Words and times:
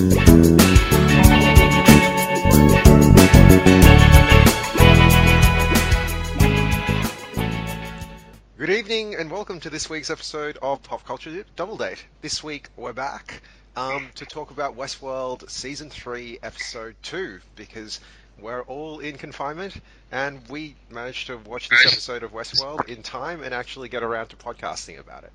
Good 0.00 0.08
evening 8.70 9.14
and 9.16 9.30
welcome 9.30 9.60
to 9.60 9.68
this 9.68 9.90
week's 9.90 10.08
episode 10.08 10.56
of 10.62 10.82
Pop 10.82 11.04
Culture 11.04 11.44
Double 11.54 11.76
Date. 11.76 12.02
This 12.22 12.42
week 12.42 12.70
we're 12.78 12.94
back 12.94 13.42
um, 13.76 14.08
to 14.14 14.24
talk 14.24 14.50
about 14.50 14.74
Westworld 14.74 15.50
Season 15.50 15.90
3, 15.90 16.38
Episode 16.42 16.96
2, 17.02 17.40
because 17.56 18.00
we're 18.40 18.62
all 18.62 19.00
in 19.00 19.18
confinement 19.18 19.78
and 20.10 20.40
we 20.48 20.76
managed 20.88 21.26
to 21.26 21.36
watch 21.36 21.68
this 21.68 21.84
episode 21.84 22.22
of 22.22 22.32
Westworld 22.32 22.88
in 22.88 23.02
time 23.02 23.42
and 23.42 23.52
actually 23.52 23.90
get 23.90 24.02
around 24.02 24.28
to 24.28 24.36
podcasting 24.36 24.98
about 24.98 25.24
it. 25.24 25.32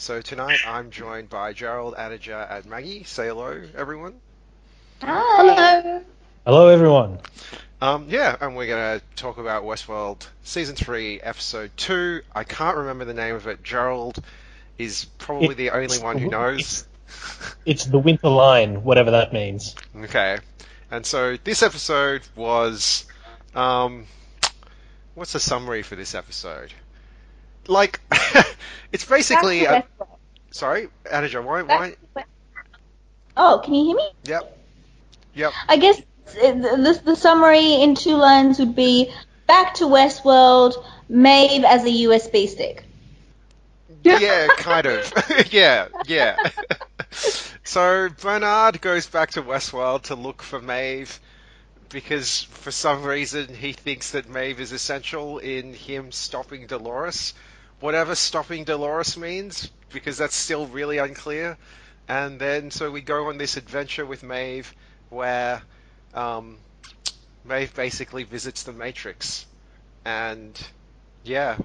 So 0.00 0.22
tonight 0.22 0.60
I'm 0.64 0.92
joined 0.92 1.28
by 1.28 1.52
Gerald, 1.52 1.96
Anaja, 1.96 2.48
and 2.48 2.64
Maggie. 2.66 3.02
Say 3.02 3.26
hello, 3.26 3.60
everyone. 3.76 4.14
Hello. 5.00 6.04
Hello, 6.46 6.68
everyone. 6.68 7.18
Um, 7.82 8.06
yeah, 8.08 8.36
and 8.40 8.54
we're 8.54 8.68
going 8.68 9.00
to 9.00 9.04
talk 9.16 9.38
about 9.38 9.64
Westworld 9.64 10.24
Season 10.44 10.76
3, 10.76 11.20
Episode 11.20 11.72
2. 11.76 12.20
I 12.32 12.44
can't 12.44 12.76
remember 12.76 13.06
the 13.06 13.12
name 13.12 13.34
of 13.34 13.48
it. 13.48 13.64
Gerald 13.64 14.22
is 14.78 15.04
probably 15.18 15.56
the 15.56 15.70
only 15.70 15.98
one 15.98 16.16
who 16.16 16.30
knows. 16.30 16.86
It's 17.66 17.84
the 17.84 17.98
Winter 17.98 18.28
Line, 18.28 18.84
whatever 18.84 19.10
that 19.10 19.32
means. 19.32 19.74
Okay. 19.96 20.38
And 20.92 21.04
so 21.04 21.36
this 21.42 21.64
episode 21.64 22.22
was. 22.36 23.04
Um, 23.52 24.06
what's 25.16 25.32
the 25.32 25.40
summary 25.40 25.82
for 25.82 25.96
this 25.96 26.14
episode? 26.14 26.72
Like, 27.68 28.00
it's 28.92 29.04
basically. 29.04 29.64
A, 29.64 29.84
sorry, 30.50 30.88
Anaja, 31.04 31.44
why? 31.44 31.62
Why? 31.62 32.24
Oh, 33.36 33.60
can 33.64 33.74
you 33.74 33.84
hear 33.84 33.96
me? 33.96 34.10
Yep. 34.24 34.58
Yep. 35.34 35.52
I 35.68 35.76
guess 35.76 36.00
uh, 36.42 36.52
the, 36.52 37.00
the 37.04 37.14
summary 37.14 37.74
in 37.74 37.94
two 37.94 38.16
lines 38.16 38.58
would 38.58 38.74
be 38.74 39.12
back 39.46 39.74
to 39.74 39.84
Westworld, 39.84 40.84
Maeve 41.08 41.64
as 41.64 41.84
a 41.84 41.88
USB 41.88 42.48
stick. 42.48 42.82
Yeah, 44.02 44.48
kind 44.56 44.86
of. 44.86 45.12
yeah, 45.52 45.88
yeah. 46.06 46.36
so 47.64 48.08
Bernard 48.20 48.80
goes 48.80 49.06
back 49.06 49.30
to 49.32 49.42
Westworld 49.42 50.02
to 50.04 50.14
look 50.14 50.42
for 50.42 50.60
Maeve 50.60 51.20
because 51.88 52.42
for 52.42 52.70
some 52.70 53.02
reason 53.02 53.54
he 53.54 53.72
thinks 53.72 54.12
that 54.12 54.28
Maeve 54.28 54.60
is 54.60 54.72
essential 54.72 55.38
in 55.38 55.72
him 55.74 56.12
stopping 56.12 56.66
Dolores. 56.66 57.34
Whatever 57.80 58.14
stopping 58.14 58.64
Dolores 58.64 59.16
means, 59.16 59.70
because 59.92 60.18
that's 60.18 60.34
still 60.34 60.66
really 60.66 60.98
unclear. 60.98 61.56
And 62.08 62.40
then 62.40 62.70
so 62.70 62.90
we 62.90 63.00
go 63.00 63.28
on 63.28 63.38
this 63.38 63.56
adventure 63.56 64.06
with 64.06 64.22
Maeve 64.22 64.74
where 65.10 65.62
um, 66.14 66.58
Maeve 67.44 67.74
basically 67.74 68.24
visits 68.24 68.62
the 68.62 68.72
Matrix. 68.72 69.46
And 70.04 70.58
yeah, 71.22 71.58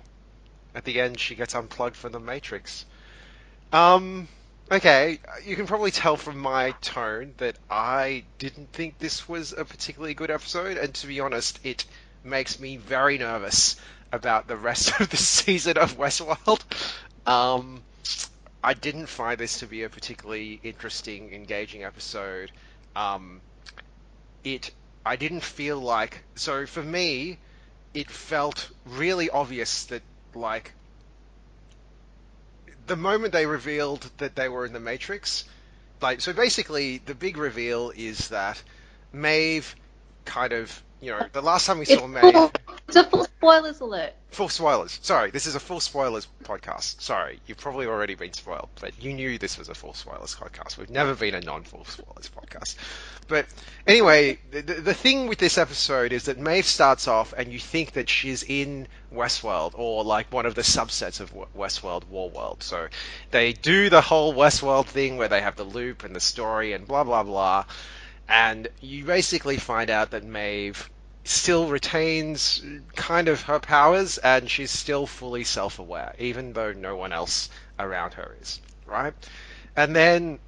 at 0.76 0.86
the 0.86 1.00
end 1.00 1.20
she 1.20 1.36
gets 1.36 1.56
unplugged 1.56 1.96
from 1.96 2.12
the 2.12 2.20
Matrix. 2.20 2.86
Um, 3.72 4.28
okay, 4.72 5.20
you 5.44 5.56
can 5.56 5.66
probably 5.66 5.92
tell 5.92 6.18
from 6.18 6.38
my 6.38 6.72
tone 6.82 7.34
that 7.38 7.58
I 7.70 8.24
didn't 8.38 8.72
think 8.72 9.00
this 9.00 9.28
was 9.28 9.54
a 9.54 9.66
particularly 9.66 10.14
good 10.14 10.30
episode, 10.30 10.78
and 10.78 10.94
to 10.96 11.08
be 11.08 11.20
honest, 11.20 11.60
it 11.64 11.86
makes 12.24 12.60
me 12.60 12.78
very 12.78 13.18
nervous 13.18 13.76
about 14.14 14.48
the 14.48 14.56
rest 14.56 14.94
of 15.02 15.10
the 15.10 15.18
season 15.18 15.78
of 15.78 15.98
Westworld. 15.98 16.62
Um, 17.28 17.82
I 18.64 18.74
didn't 18.74 19.08
find 19.08 19.38
this 19.38 19.60
to 19.60 19.68
be 19.68 19.84
a 19.84 19.90
particularly 19.90 20.62
interesting, 20.64 21.34
engaging 21.34 21.84
episode. 21.84 22.52
Um, 22.96 23.42
it, 24.46 24.72
I 25.06 25.18
didn't 25.18 25.44
feel 25.44 25.80
like 25.80 26.24
so 26.36 26.66
for 26.66 26.82
me, 26.82 27.40
it 27.94 28.10
felt 28.10 28.70
really 28.86 29.30
obvious 29.30 29.86
that 29.86 30.02
like 30.34 30.74
the 32.88 32.96
moment 32.96 33.34
they 33.34 33.46
revealed 33.46 34.10
that 34.18 34.36
they 34.36 34.48
were 34.48 34.66
in 34.66 34.74
the 34.74 34.80
Matrix, 34.80 35.46
like 36.02 36.22
so 36.22 36.34
basically 36.34 37.00
the 37.00 37.16
big 37.16 37.38
reveal 37.38 37.92
is 37.96 38.30
that 38.30 38.62
Maeve 39.12 39.76
kind 40.26 40.54
of 40.54 40.84
you 41.02 41.12
know 41.12 41.28
the 41.34 41.42
last 41.42 41.66
time 41.66 41.80
we 41.80 41.86
saw 41.86 42.08
Maeve 42.08 42.52
it's 42.96 43.08
a 43.08 43.10
full 43.10 43.26
spoilers 43.26 43.80
alert. 43.80 44.14
full 44.30 44.50
spoilers. 44.50 45.00
Sorry, 45.02 45.32
this 45.32 45.48
is 45.48 45.56
a 45.56 45.60
full 45.60 45.80
spoilers 45.80 46.28
podcast. 46.44 47.02
Sorry, 47.02 47.40
you've 47.48 47.58
probably 47.58 47.88
already 47.88 48.16
been 48.16 48.34
spoiled, 48.34 48.70
but 48.80 49.02
you 49.04 49.14
knew 49.14 49.38
this 49.38 49.58
was 49.58 49.70
a 49.70 49.74
full 49.74 49.94
spoilers 49.94 50.36
podcast. 50.36 50.78
We've 50.78 50.90
never 50.90 51.16
been 51.16 51.34
a 51.34 51.42
non-full 51.42 51.86
spoilers 51.86 52.30
podcast. 52.30 52.76
But 53.28 53.48
anyway, 53.88 54.38
the, 54.52 54.62
the 54.62 54.94
thing 54.94 55.28
with 55.28 55.40
this 55.40 55.58
episode 55.58 56.14
is 56.14 56.26
that 56.26 56.38
Maeve 56.38 56.66
starts 56.66 57.08
off, 57.08 57.34
and 57.36 57.52
you 57.52 57.60
think 57.60 57.94
that 57.94 58.10
she's 58.10 58.44
in 58.44 58.88
Westworld 59.14 59.72
or 59.76 60.04
like 60.04 60.32
one 60.32 60.46
of 60.46 60.56
the 60.56 60.62
subsets 60.62 61.20
of 61.20 61.34
Westworld, 61.56 62.04
Warworld. 62.12 62.62
So 62.62 62.88
they 63.32 63.54
do 63.54 63.90
the 63.90 64.02
whole 64.02 64.34
Westworld 64.34 64.86
thing 64.86 65.18
where 65.18 65.30
they 65.30 65.42
have 65.42 65.56
the 65.56 65.64
loop 65.64 66.04
and 66.04 66.16
the 66.16 66.20
story 66.20 66.74
and 66.74 66.88
blah 66.88 67.04
blah 67.04 67.24
blah, 67.24 67.66
and 68.28 68.68
you 68.82 69.06
basically 69.06 69.58
find 69.58 69.90
out 69.90 70.12
that 70.12 70.24
Maeve 70.24 70.90
still 71.24 71.68
retains 71.68 72.62
kind 72.96 73.28
of 73.30 73.42
her 73.44 73.60
powers 73.60 74.18
and 74.18 74.50
she's 74.50 74.72
still 74.72 75.08
fully 75.08 75.44
self-aware 75.44 76.14
even 76.20 76.52
though 76.54 76.74
no 76.74 76.96
one 76.96 77.14
else 77.14 77.50
around 77.80 78.14
her 78.14 78.36
is 78.42 78.60
right? 78.86 79.14
And 79.76 79.96
then 79.96 80.40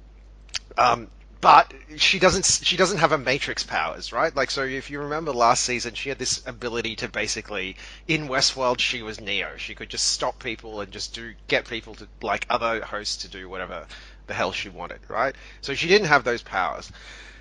um 0.76 1.10
but 1.40 1.72
she 1.96 2.18
doesn't 2.18 2.44
she 2.44 2.76
doesn't 2.76 2.98
have 2.98 3.12
a 3.12 3.18
matrix 3.18 3.62
powers 3.64 4.12
right? 4.12 4.34
Like 4.36 4.50
so 4.50 4.64
if 4.64 4.90
you 4.90 5.00
remember 5.00 5.32
last 5.32 5.64
season 5.64 5.94
she 5.94 6.10
had 6.10 6.18
this 6.18 6.46
ability 6.46 6.96
to 6.96 7.08
basically 7.08 7.76
in 8.06 8.28
westworld 8.28 8.78
she 8.78 9.02
was 9.02 9.18
neo. 9.18 9.56
She 9.56 9.74
could 9.74 9.88
just 9.88 10.06
stop 10.08 10.38
people 10.38 10.82
and 10.82 10.92
just 10.92 11.14
do 11.14 11.32
get 11.48 11.66
people 11.66 11.94
to 11.94 12.08
like 12.20 12.44
other 12.50 12.84
hosts 12.84 13.22
to 13.22 13.28
do 13.28 13.48
whatever 13.48 13.86
the 14.26 14.34
hell 14.34 14.52
she 14.52 14.68
wanted 14.68 15.00
right? 15.08 15.34
So 15.62 15.72
she 15.72 15.88
didn't 15.88 16.08
have 16.08 16.24
those 16.24 16.42
powers 16.42 16.92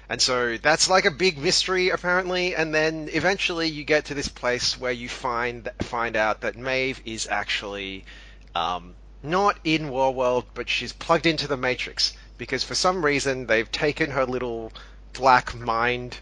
and 0.10 0.22
so 0.22 0.58
that's 0.58 0.90
like 0.90 1.06
a 1.06 1.12
big 1.12 1.38
mystery 1.38 1.90
apparently, 1.90 2.56
and 2.56 2.74
then 2.74 3.10
eventually 3.12 3.68
you 3.68 3.84
get 3.84 4.06
to 4.06 4.14
this 4.14 4.28
place 4.28 4.80
where 4.80 4.92
you 4.92 5.10
find 5.10 5.70
find 5.82 6.16
out 6.16 6.42
that 6.42 6.58
Maeve 6.58 7.02
is 7.06 7.28
actually 7.30 8.06
um, 8.54 8.96
not 9.24 9.58
in 9.64 9.90
Warworld, 9.90 10.46
but 10.54 10.70
she's 10.70 10.94
plugged 10.94 11.26
into 11.26 11.48
the 11.48 11.58
Matrix 11.58 12.14
because 12.38 12.64
for 12.64 12.76
some 12.76 13.04
reason 13.04 13.48
they've 13.48 13.72
taken 13.72 14.12
her 14.12 14.26
little 14.26 14.72
black 15.14 15.56
mind 15.56 16.18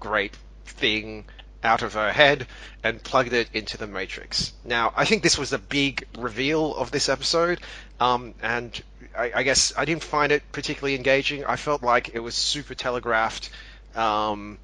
grape 0.00 0.36
thing 0.64 1.24
out 1.62 1.82
of 1.82 1.94
her 1.94 2.12
head 2.12 2.46
and 2.82 3.02
plugged 3.02 3.32
it 3.32 3.48
into 3.52 3.76
the 3.76 3.86
Matrix. 3.86 4.52
Now, 4.64 4.92
I 4.96 5.04
think 5.04 5.22
this 5.22 5.36
was 5.36 5.50
the 5.50 5.58
big 5.58 6.06
reveal 6.16 6.74
of 6.74 6.90
this 6.90 7.08
episode, 7.08 7.60
um, 7.98 8.34
and 8.40 8.80
I, 9.16 9.32
I 9.36 9.42
guess 9.42 9.72
I 9.76 9.84
didn't 9.84 10.02
find 10.04 10.32
it 10.32 10.42
particularly 10.52 10.94
engaging. 10.94 11.44
I 11.44 11.56
felt 11.56 11.82
like 11.82 12.10
it 12.14 12.20
was 12.20 12.34
super 12.34 12.74
telegraphed, 12.74 13.50
um, 13.94 14.58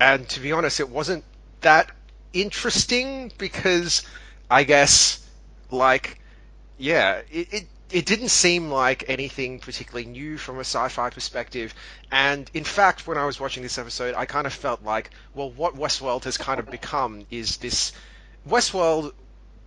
and 0.00 0.28
to 0.30 0.40
be 0.40 0.52
honest, 0.52 0.80
it 0.80 0.88
wasn't 0.88 1.24
that 1.62 1.90
interesting 2.32 3.32
because 3.38 4.02
I 4.50 4.64
guess, 4.64 5.26
like, 5.70 6.20
yeah, 6.78 7.22
it, 7.30 7.52
it 7.52 7.66
it 7.90 8.06
didn't 8.06 8.28
seem 8.28 8.70
like 8.70 9.04
anything 9.08 9.58
particularly 9.58 10.06
new 10.06 10.38
from 10.38 10.56
a 10.56 10.60
sci-fi 10.60 11.10
perspective. 11.10 11.74
And 12.10 12.50
in 12.54 12.64
fact, 12.64 13.06
when 13.06 13.18
I 13.18 13.26
was 13.26 13.40
watching 13.40 13.62
this 13.62 13.78
episode, 13.78 14.14
I 14.14 14.26
kind 14.26 14.46
of 14.46 14.52
felt 14.52 14.84
like, 14.84 15.10
well, 15.34 15.50
what 15.50 15.74
Westworld 15.74 16.24
has 16.24 16.36
kind 16.36 16.60
of 16.60 16.70
become 16.70 17.26
is 17.30 17.56
this 17.56 17.92
Westworld 18.48 19.12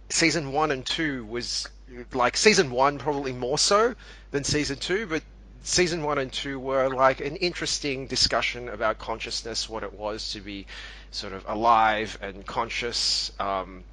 season 0.10 0.52
one 0.52 0.72
and 0.72 0.86
two 0.86 1.26
was 1.26 1.68
like 2.14 2.38
season 2.38 2.72
one 2.72 2.98
probably 2.98 3.34
more 3.34 3.58
so 3.58 3.96
than 4.32 4.44
season 4.44 4.78
two, 4.78 5.06
but 5.06 5.24
season 5.64 6.04
one 6.04 6.18
and 6.18 6.32
two 6.32 6.60
were 6.60 6.90
like 6.90 7.22
an 7.22 7.36
interesting 7.38 8.08
discussion 8.08 8.70
about 8.70 9.00
consciousness, 9.00 9.70
what 9.70 9.84
it 9.84 9.94
was 9.94 10.32
to 10.32 10.42
be 10.42 10.66
sort 11.12 11.34
of 11.34 11.46
alive 11.48 12.18
and 12.22 12.46
conscious, 12.46 13.32
um, 13.40 13.84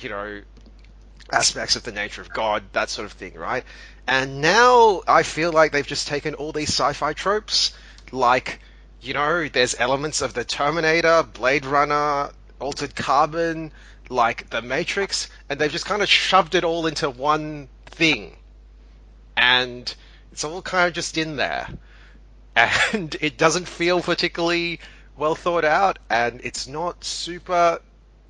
you 0.00 0.08
know, 0.08 0.40
aspects 1.32 1.76
of 1.76 1.82
the 1.82 1.92
nature 1.92 2.20
of 2.20 2.30
God, 2.30 2.62
that 2.72 2.90
sort 2.90 3.06
of 3.06 3.12
thing, 3.12 3.34
right? 3.34 3.64
And 4.06 4.42
now 4.42 5.02
I 5.08 5.22
feel 5.22 5.52
like 5.52 5.72
they've 5.72 5.86
just 5.86 6.08
taken 6.08 6.34
all 6.34 6.52
these 6.52 6.68
sci-fi 6.68 7.14
tropes, 7.14 7.74
like, 8.12 8.60
you 9.00 9.14
know, 9.14 9.48
there's 9.48 9.74
elements 9.78 10.20
of 10.20 10.34
the 10.34 10.44
Terminator, 10.44 11.22
Blade 11.22 11.64
Runner, 11.64 12.30
Altered 12.60 12.94
Carbon, 12.94 13.72
like 14.08 14.50
the 14.50 14.62
Matrix, 14.62 15.28
and 15.48 15.58
they've 15.58 15.70
just 15.72 15.86
kind 15.86 16.02
of 16.02 16.08
shoved 16.08 16.54
it 16.54 16.64
all 16.64 16.86
into 16.86 17.10
one 17.10 17.68
thing. 17.86 18.36
And 19.36 19.92
it's 20.32 20.44
all 20.44 20.62
kind 20.62 20.88
of 20.88 20.94
just 20.94 21.18
in 21.18 21.36
there. 21.36 21.68
And 22.92 23.16
it 23.20 23.36
doesn't 23.36 23.66
feel 23.66 24.00
particularly 24.00 24.78
well 25.16 25.34
thought 25.34 25.64
out, 25.64 25.98
and 26.08 26.40
it's 26.44 26.68
not 26.68 27.02
super 27.02 27.80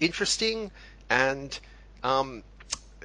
interesting, 0.00 0.71
and 1.11 1.59
um, 2.03 2.43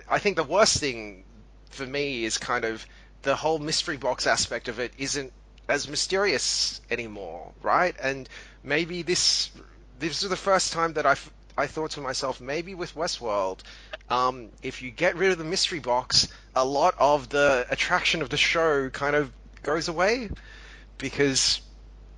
I 0.10 0.20
think 0.20 0.38
the 0.38 0.44
worst 0.44 0.78
thing 0.78 1.24
for 1.72 1.86
me 1.86 2.24
is 2.24 2.38
kind 2.38 2.66
of 2.66 2.86
the 3.22 3.36
whole 3.36 3.60
mystery 3.60 3.98
box 3.98 4.28
aspect 4.28 4.68
of 4.68 4.80
it 4.80 4.94
isn't 4.98 5.32
as 5.68 5.88
mysterious 5.88 6.82
anymore, 6.90 7.52
right? 7.62 7.96
And 8.02 8.28
maybe 8.64 9.02
this 9.04 9.52
this 10.00 10.24
is 10.24 10.30
the 10.30 10.38
first 10.38 10.74
time 10.74 10.94
that 10.94 11.06
I 11.06 11.16
I 11.60 11.68
thought 11.68 11.92
to 11.92 12.02
myself, 12.02 12.40
maybe 12.40 12.74
with 12.74 12.96
Westworld, 12.96 13.60
um, 14.10 14.48
if 14.64 14.82
you 14.82 14.92
get 14.92 15.18
rid 15.18 15.32
of 15.32 15.38
the 15.38 15.44
mystery 15.44 15.80
box, 15.80 16.30
a 16.56 16.64
lot 16.64 16.96
of 16.98 17.28
the 17.28 17.66
attraction 17.70 18.22
of 18.22 18.30
the 18.30 18.38
show 18.38 18.90
kind 18.90 19.14
of 19.14 19.30
goes 19.62 19.90
away 19.90 20.30
because 20.98 21.60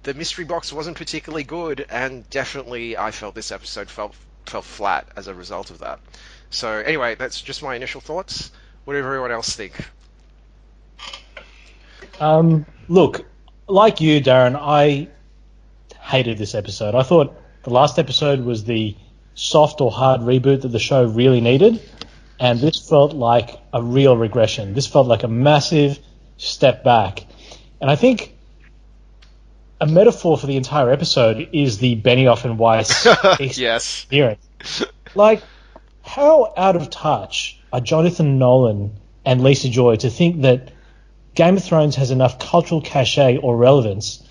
the 0.04 0.14
mystery 0.14 0.46
box 0.46 0.72
wasn't 0.72 0.96
particularly 0.96 1.44
good, 1.44 1.88
and 1.90 2.30
definitely 2.30 2.98
I 2.98 3.10
felt 3.10 3.34
this 3.34 3.52
episode 3.52 3.90
felt 3.90 4.16
felt 4.46 4.66
flat 4.66 5.08
as 5.16 5.28
a 5.28 5.34
result 5.34 5.72
of 5.72 5.80
that. 5.80 6.00
So 6.52 6.70
anyway, 6.70 7.16
that's 7.16 7.42
just 7.42 7.64
my 7.64 7.76
initial 7.76 8.02
thoughts. 8.02 8.52
What 8.86 8.94
does 8.94 9.04
everyone 9.04 9.32
else 9.32 9.56
think? 9.56 9.74
Um, 12.20 12.66
look, 12.88 13.26
like 13.68 14.02
you, 14.02 14.22
Darren, 14.22 14.56
I 14.56 15.08
hated 16.00 16.38
this 16.38 16.54
episode. 16.54 16.94
I 16.94 17.02
thought 17.02 17.36
the 17.64 17.72
last 17.72 17.98
episode 17.98 18.42
was 18.42 18.66
the 18.66 18.96
soft 19.42 19.82
or 19.82 19.92
hard 19.92 20.22
reboot 20.22 20.62
that 20.62 20.68
the 20.68 20.80
show 20.80 21.04
really 21.04 21.42
needed, 21.42 21.82
and 22.40 22.60
this 22.60 22.88
felt 22.88 23.14
like 23.14 23.60
a 23.74 23.82
real 23.82 24.16
regression. 24.16 24.76
This 24.76 24.86
felt 24.86 25.08
like 25.08 25.24
a 25.24 25.28
massive 25.28 25.98
step 26.38 26.84
back. 26.84 27.26
And 27.82 27.90
I 27.90 27.96
think 27.96 28.38
a 29.80 29.88
metaphor 29.88 30.38
for 30.38 30.46
the 30.46 30.58
entire 30.58 30.92
episode 30.92 31.50
is 31.54 31.80
the 31.80 32.00
Benioff 32.00 32.46
and 32.46 32.60
Weiss 32.60 33.06
yes. 33.40 34.04
experience. 34.04 34.84
Like, 35.16 35.42
how 36.04 36.54
out 36.56 36.76
of 36.76 36.92
touch 36.92 37.60
are 37.74 37.82
Jonathan 37.82 38.38
Nolan 38.38 38.96
and 39.26 39.44
Lisa 39.44 39.70
Joy 39.70 39.96
to 39.98 40.12
think 40.12 40.44
that 40.44 40.72
Game 41.34 41.58
of 41.58 41.64
Thrones 41.64 41.96
has 41.96 42.12
enough 42.12 42.38
cultural 42.38 42.82
cachet 42.82 43.38
or 43.38 43.58
relevance 43.58 44.24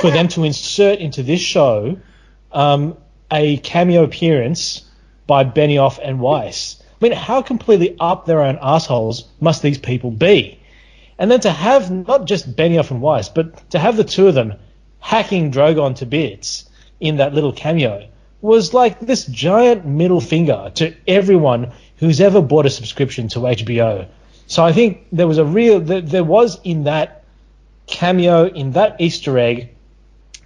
for 0.00 0.10
them 0.10 0.26
to 0.28 0.42
insert 0.42 0.98
into 0.98 1.22
this 1.22 1.40
show 1.40 1.98
um, 2.50 2.96
a 3.30 3.58
cameo 3.58 4.04
appearance 4.04 4.82
by 5.26 5.44
Benioff 5.44 5.98
and 6.02 6.20
Weiss. 6.20 6.82
I 7.00 7.04
mean, 7.04 7.12
how 7.12 7.42
completely 7.42 7.96
up 8.00 8.26
their 8.26 8.42
own 8.42 8.58
assholes 8.60 9.24
must 9.40 9.62
these 9.62 9.78
people 9.78 10.10
be? 10.10 10.58
And 11.18 11.30
then 11.30 11.40
to 11.40 11.50
have 11.50 11.90
not 11.90 12.26
just 12.26 12.56
Benioff 12.56 12.90
and 12.90 13.00
Weiss, 13.00 13.28
but 13.28 13.70
to 13.70 13.78
have 13.78 13.96
the 13.96 14.04
two 14.04 14.28
of 14.28 14.34
them 14.34 14.54
hacking 15.00 15.50
Drogon 15.50 15.96
to 15.96 16.06
bits 16.06 16.68
in 17.00 17.16
that 17.16 17.34
little 17.34 17.52
cameo 17.52 18.08
was 18.40 18.72
like 18.72 19.00
this 19.00 19.26
giant 19.26 19.84
middle 19.84 20.20
finger 20.20 20.70
to 20.76 20.94
everyone 21.06 21.72
who's 21.96 22.20
ever 22.20 22.40
bought 22.40 22.66
a 22.66 22.70
subscription 22.70 23.28
to 23.28 23.40
HBO. 23.40 24.06
So 24.46 24.64
I 24.64 24.72
think 24.72 25.06
there 25.12 25.26
was 25.26 25.38
a 25.38 25.44
real, 25.44 25.80
there, 25.80 26.24
was 26.24 26.60
in 26.62 26.84
that 26.84 27.24
cameo, 27.86 28.46
in 28.46 28.72
that 28.72 29.00
Easter 29.00 29.38
egg, 29.38 29.70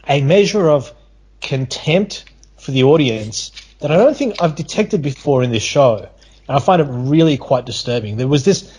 a 0.08 0.22
measure 0.22 0.68
of 0.68 0.92
contempt 1.40 2.24
for 2.62 2.70
the 2.70 2.84
audience 2.84 3.50
that 3.80 3.90
I 3.90 3.96
don't 3.96 4.16
think 4.16 4.40
I've 4.40 4.54
detected 4.54 5.02
before 5.02 5.42
in 5.42 5.50
this 5.50 5.64
show, 5.64 6.08
and 6.48 6.56
I 6.56 6.60
find 6.60 6.80
it 6.80 6.86
really 6.88 7.36
quite 7.36 7.66
disturbing. 7.66 8.16
There 8.16 8.28
was 8.28 8.44
this, 8.44 8.72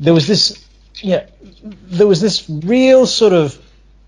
there 0.00 0.14
was 0.14 0.26
this, 0.26 0.64
yeah, 1.02 1.26
there 1.62 2.06
was 2.06 2.22
this 2.22 2.48
real 2.48 3.06
sort 3.06 3.34
of, 3.34 3.62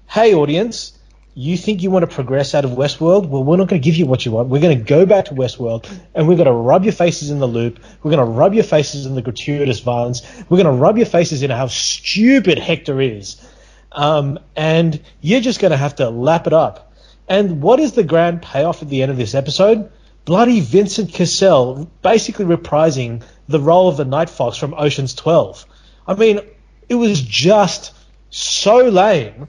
hey 0.09 0.35
audience, 0.35 0.99
you 1.35 1.57
think 1.57 1.83
you 1.83 1.91
want 1.91 2.09
to 2.09 2.15
progress 2.15 2.55
out 2.55 2.65
of 2.65 2.73
Westworld? 2.73 3.29
Well, 3.29 3.45
we're 3.45 3.57
not 3.57 3.69
going 3.69 3.81
to 3.81 3.85
give 3.85 3.97
you 3.97 4.07
what 4.07 4.25
you 4.25 4.33
want. 4.33 4.49
We're 4.49 4.61
going 4.61 4.77
to 4.77 4.85
go 4.85 5.07
back 5.07 5.27
to 5.27 5.35
Westworld 5.35 5.89
and 6.15 6.27
we're 6.27 6.37
going 6.37 6.47
to 6.47 6.53
rub 6.53 6.83
your 6.83 6.93
faces 6.93 7.31
in 7.31 7.39
the 7.39 7.47
loop. 7.47 7.79
We're 8.03 8.11
going 8.11 8.27
to 8.27 8.33
rub 8.33 8.55
your 8.55 8.65
faces 8.65 9.07
in 9.07 9.15
the 9.15 9.23
gratuitous 9.23 9.81
violence. 9.81 10.23
We're 10.49 10.63
going 10.63 10.67
to 10.67 10.83
rub 10.83 10.97
your 10.97 11.07
faces 11.07 11.43
in 11.43 11.51
how 11.51 11.69
stupid 11.69 12.59
Hector 12.59 13.01
is. 13.01 13.41
Um, 13.93 14.39
and 14.57 15.01
you're 15.21 15.41
just 15.41 15.61
going 15.61 15.71
to 15.71 15.77
have 15.77 15.97
to 15.97 16.11
lap 16.11 16.47
it 16.47 16.53
up. 16.53 16.90
And 17.31 17.62
what 17.62 17.79
is 17.79 17.93
the 17.93 18.03
grand 18.03 18.43
payoff 18.43 18.82
at 18.82 18.88
the 18.88 19.03
end 19.03 19.12
of 19.12 19.17
this 19.17 19.37
episode? 19.37 19.93
Bloody 20.25 20.59
Vincent 20.59 21.12
Cassel 21.12 21.88
basically 22.03 22.44
reprising 22.44 23.23
the 23.49 23.61
role 23.61 23.88
of 23.88 23.97
the 23.97 24.05
Night 24.05 24.29
Fox 24.29 24.56
from 24.56 24.75
Ocean's 24.75 25.15
12. 25.15 25.65
I 26.09 26.15
mean, 26.15 26.41
it 26.88 26.97
was 26.97 27.21
just 27.21 27.94
so 28.31 28.88
lame 28.88 29.47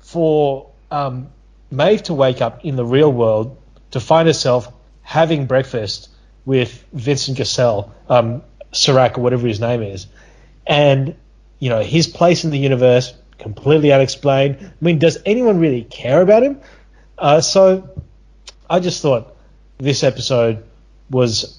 for 0.00 0.70
um, 0.90 1.28
Maeve 1.70 2.02
to 2.04 2.14
wake 2.14 2.42
up 2.42 2.66
in 2.66 2.76
the 2.76 2.84
real 2.84 3.10
world 3.10 3.56
to 3.92 3.98
find 3.98 4.28
herself 4.28 4.70
having 5.00 5.46
breakfast 5.46 6.10
with 6.44 6.84
Vincent 6.92 7.38
Cassel, 7.38 7.94
um, 8.10 8.42
Serac 8.72 9.16
or 9.16 9.22
whatever 9.22 9.46
his 9.46 9.58
name 9.58 9.82
is, 9.82 10.06
and 10.66 11.16
you 11.60 11.70
know 11.70 11.80
his 11.80 12.06
place 12.06 12.44
in 12.44 12.50
the 12.50 12.58
universe 12.58 13.14
completely 13.38 13.92
unexplained. 13.92 14.58
I 14.60 14.84
mean, 14.84 14.98
does 14.98 15.18
anyone 15.24 15.58
really 15.58 15.82
care 15.82 16.20
about 16.20 16.42
him? 16.42 16.60
Uh, 17.18 17.40
so 17.40 17.88
I 18.68 18.80
just 18.80 19.02
thought 19.02 19.36
this 19.78 20.02
episode 20.02 20.64
was 21.10 21.58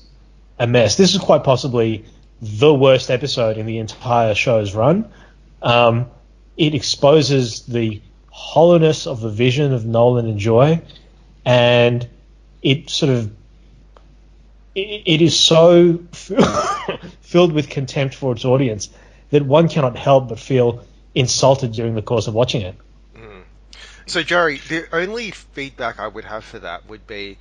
a 0.59 0.67
mess. 0.67 0.97
This 0.97 1.13
is 1.13 1.19
quite 1.19 1.43
possibly 1.43 2.05
the 2.41 2.73
worst 2.73 3.09
episode 3.09 3.57
in 3.57 3.65
the 3.65 3.79
entire 3.79 4.35
show's 4.35 4.75
run. 4.75 5.09
Um, 5.61 6.07
it 6.55 6.75
exposes 6.75 7.65
the 7.65 8.01
hollowness 8.31 9.07
of 9.07 9.21
the 9.21 9.29
vision 9.29 9.73
of 9.73 9.85
Nolan 9.85 10.27
and 10.27 10.39
Joy, 10.39 10.81
and 11.45 12.07
it 12.61 12.89
sort 12.89 13.11
of 13.11 13.31
it, 14.75 15.03
it 15.05 15.21
is 15.21 15.39
so 15.39 15.97
filled 17.21 17.51
with 17.51 17.69
contempt 17.69 18.15
for 18.15 18.33
its 18.33 18.45
audience 18.45 18.89
that 19.31 19.43
one 19.43 19.69
cannot 19.69 19.97
help 19.97 20.29
but 20.29 20.39
feel 20.39 20.83
insulted 21.15 21.71
during 21.71 21.95
the 21.95 22.01
course 22.01 22.27
of 22.27 22.33
watching 22.33 22.61
it. 22.61 22.75
So, 24.07 24.23
Jerry, 24.23 24.57
the 24.69 24.87
only 24.93 25.31
feedback 25.31 25.99
I 25.99 26.07
would 26.07 26.25
have 26.25 26.43
for 26.43 26.59
that 26.59 26.87
would 26.87 27.05
be 27.07 27.37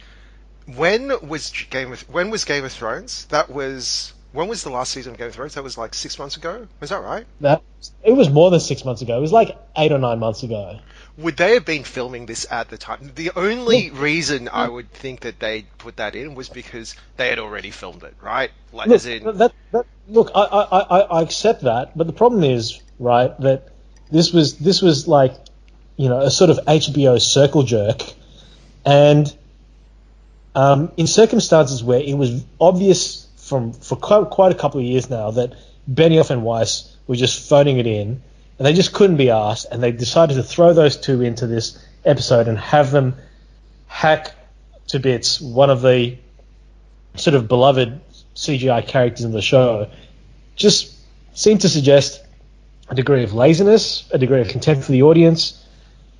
when 0.66 1.12
was 1.28 1.50
Game 1.70 1.92
of 1.92 2.00
when 2.08 2.30
was 2.30 2.44
Game 2.44 2.64
of 2.64 2.72
Thrones? 2.72 3.26
That 3.26 3.50
was 3.50 4.12
when 4.32 4.48
was 4.48 4.62
the 4.64 4.70
last 4.70 4.92
season 4.92 5.12
of 5.12 5.18
Game 5.18 5.28
of 5.28 5.34
Thrones? 5.34 5.54
That 5.54 5.64
was 5.64 5.78
like 5.78 5.94
six 5.94 6.18
months 6.18 6.36
ago. 6.36 6.66
Was 6.80 6.90
that 6.90 7.02
right? 7.02 7.26
That 7.40 7.62
it 8.02 8.12
was 8.12 8.30
more 8.30 8.50
than 8.50 8.60
six 8.60 8.84
months 8.84 9.00
ago. 9.02 9.16
It 9.16 9.20
was 9.20 9.32
like 9.32 9.56
eight 9.76 9.92
or 9.92 9.98
nine 9.98 10.18
months 10.18 10.42
ago. 10.42 10.80
Would 11.18 11.36
they 11.36 11.54
have 11.54 11.64
been 11.64 11.84
filming 11.84 12.26
this 12.26 12.46
at 12.50 12.68
the 12.68 12.76
time? 12.76 13.12
The 13.14 13.30
only 13.36 13.90
reason 13.90 14.48
I 14.48 14.68
would 14.68 14.90
think 14.92 15.20
that 15.20 15.40
they 15.40 15.66
put 15.78 15.96
that 15.96 16.14
in 16.14 16.34
was 16.34 16.48
because 16.48 16.94
they 17.16 17.30
had 17.30 17.38
already 17.38 17.70
filmed 17.70 18.02
it, 18.02 18.14
right? 18.20 18.50
Like, 18.72 18.88
Look, 18.88 19.06
in, 19.06 19.38
that, 19.38 19.52
that, 19.72 19.86
look, 20.08 20.30
I, 20.34 20.40
I, 20.42 20.80
I, 20.80 21.00
I 21.00 21.22
accept 21.22 21.62
that, 21.62 21.96
but 21.96 22.06
the 22.06 22.12
problem 22.12 22.44
is, 22.44 22.82
right, 22.98 23.38
that 23.40 23.68
this 24.10 24.32
was 24.32 24.58
this 24.58 24.82
was 24.82 25.08
like, 25.08 25.32
you 25.96 26.08
know, 26.08 26.20
a 26.20 26.30
sort 26.30 26.50
of 26.50 26.58
HBO 26.66 27.20
circle 27.20 27.62
jerk, 27.62 28.02
and 28.84 29.34
um, 30.54 30.92
in 30.96 31.06
circumstances 31.06 31.82
where 31.82 32.00
it 32.00 32.14
was 32.14 32.44
obvious 32.60 33.26
from 33.36 33.72
for 33.72 33.96
quite, 33.96 34.30
quite 34.30 34.52
a 34.52 34.54
couple 34.54 34.80
of 34.80 34.86
years 34.86 35.08
now 35.08 35.30
that 35.32 35.54
Benioff 35.90 36.30
and 36.30 36.42
Weiss 36.42 36.94
were 37.06 37.16
just 37.16 37.48
phoning 37.48 37.78
it 37.78 37.86
in, 37.86 38.22
and 38.58 38.66
they 38.66 38.72
just 38.72 38.92
couldn't 38.92 39.16
be 39.16 39.30
asked, 39.30 39.66
and 39.70 39.82
they 39.82 39.92
decided 39.92 40.34
to 40.34 40.42
throw 40.42 40.72
those 40.72 40.96
two 40.96 41.22
into 41.22 41.46
this 41.46 41.82
episode 42.04 42.48
and 42.48 42.58
have 42.58 42.90
them 42.90 43.16
hack 43.86 44.32
to 44.88 44.98
bits 44.98 45.40
one 45.40 45.70
of 45.70 45.82
the 45.82 46.16
sort 47.16 47.34
of 47.34 47.48
beloved 47.48 48.00
CGI 48.34 48.86
characters 48.86 49.24
in 49.24 49.32
the 49.32 49.42
show, 49.42 49.90
just 50.54 50.94
seemed 51.34 51.62
to 51.62 51.68
suggest 51.68 52.22
a 52.88 52.94
degree 52.94 53.24
of 53.24 53.32
laziness, 53.32 54.08
a 54.12 54.18
degree 54.18 54.40
of 54.40 54.48
contempt 54.48 54.84
for 54.84 54.92
the 54.92 55.02
audience, 55.02 55.65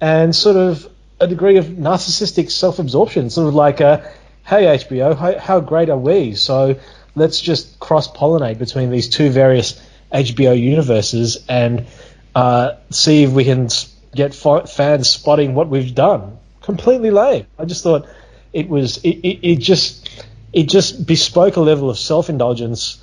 and 0.01 0.35
sort 0.35 0.57
of 0.57 0.89
a 1.21 1.27
degree 1.27 1.57
of 1.57 1.67
narcissistic 1.67 2.51
self-absorption, 2.51 3.31
sort 3.31 3.49
of 3.49 3.55
like 3.55 3.81
a, 3.81 4.11
hey 4.45 4.65
HBO, 4.65 5.17
how, 5.17 5.39
how 5.39 5.61
great 5.61 5.89
are 5.89 5.99
we? 5.99 6.35
So 6.35 6.79
let's 7.15 7.41
just 7.41 7.81
cross-pollinate 7.81 8.59
between 8.59 8.91
these 8.91 9.09
two 9.09 9.31
various 9.31 9.81
HBO 10.13 10.59
universes 10.59 11.45
and 11.49 11.87
uh, 12.35 12.73
see 12.91 13.25
if 13.25 13.31
we 13.31 13.45
can 13.45 13.69
get 14.15 14.35
fa- 14.35 14.67
fans 14.67 15.09
spotting 15.09 15.55
what 15.55 15.69
we've 15.69 15.95
done. 15.95 16.39
Completely 16.61 17.11
lame. 17.11 17.47
I 17.59 17.65
just 17.65 17.83
thought 17.83 18.09
it 18.53 18.69
was 18.69 18.99
it, 18.99 19.17
it, 19.23 19.53
it 19.53 19.57
just 19.57 20.25
it 20.53 20.69
just 20.69 21.07
bespoke 21.07 21.57
a 21.57 21.61
level 21.61 21.91
of 21.91 21.99
self-indulgence 21.99 23.03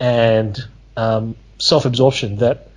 and 0.00 0.58
um, 0.96 1.36
self-absorption 1.58 2.36
that 2.36 2.67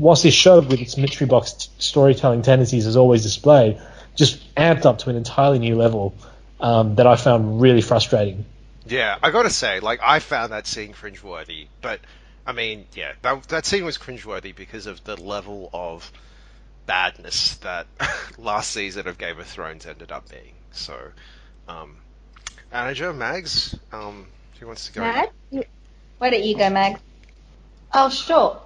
whilst 0.00 0.22
this 0.24 0.34
show 0.34 0.60
with 0.60 0.80
its 0.80 0.96
mystery 0.96 1.26
box 1.26 1.52
t- 1.52 1.70
storytelling 1.78 2.42
tendencies 2.42 2.86
is 2.86 2.96
always 2.96 3.22
displayed, 3.22 3.78
just 4.16 4.54
amped 4.56 4.86
up 4.86 4.98
to 5.00 5.10
an 5.10 5.16
entirely 5.16 5.58
new 5.58 5.76
level 5.76 6.14
um, 6.60 6.96
that 6.96 7.06
I 7.06 7.16
found 7.16 7.60
really 7.60 7.82
frustrating. 7.82 8.44
yeah, 8.86 9.16
I 9.22 9.30
gotta 9.30 9.50
say, 9.50 9.80
like, 9.80 10.00
I 10.02 10.18
found 10.18 10.52
that 10.52 10.66
scene 10.66 10.92
cringeworthy, 10.94 11.68
but 11.82 12.00
I 12.46 12.52
mean, 12.52 12.86
yeah, 12.94 13.12
that 13.22 13.44
that 13.48 13.66
scene 13.66 13.84
was 13.84 13.98
cringeworthy 13.98 14.56
because 14.56 14.86
of 14.86 15.04
the 15.04 15.16
level 15.20 15.70
of 15.72 16.10
badness 16.86 17.56
that 17.56 17.86
last 18.38 18.70
season 18.70 19.06
of 19.06 19.18
Game 19.18 19.38
of 19.38 19.46
Thrones 19.46 19.86
ended 19.86 20.10
up 20.10 20.28
being. 20.30 20.54
So, 20.72 20.96
um, 21.68 21.96
manager 22.72 23.12
Mags, 23.12 23.76
um, 23.92 24.26
who 24.58 24.66
wants 24.66 24.86
to 24.86 24.92
go? 24.92 25.02
Mag? 25.02 25.28
You- 25.50 25.64
Why 26.18 26.30
don't 26.30 26.42
you 26.44 26.56
go, 26.56 26.68
Mag? 26.70 26.98
Oh, 27.92 28.08
sure. 28.08 28.60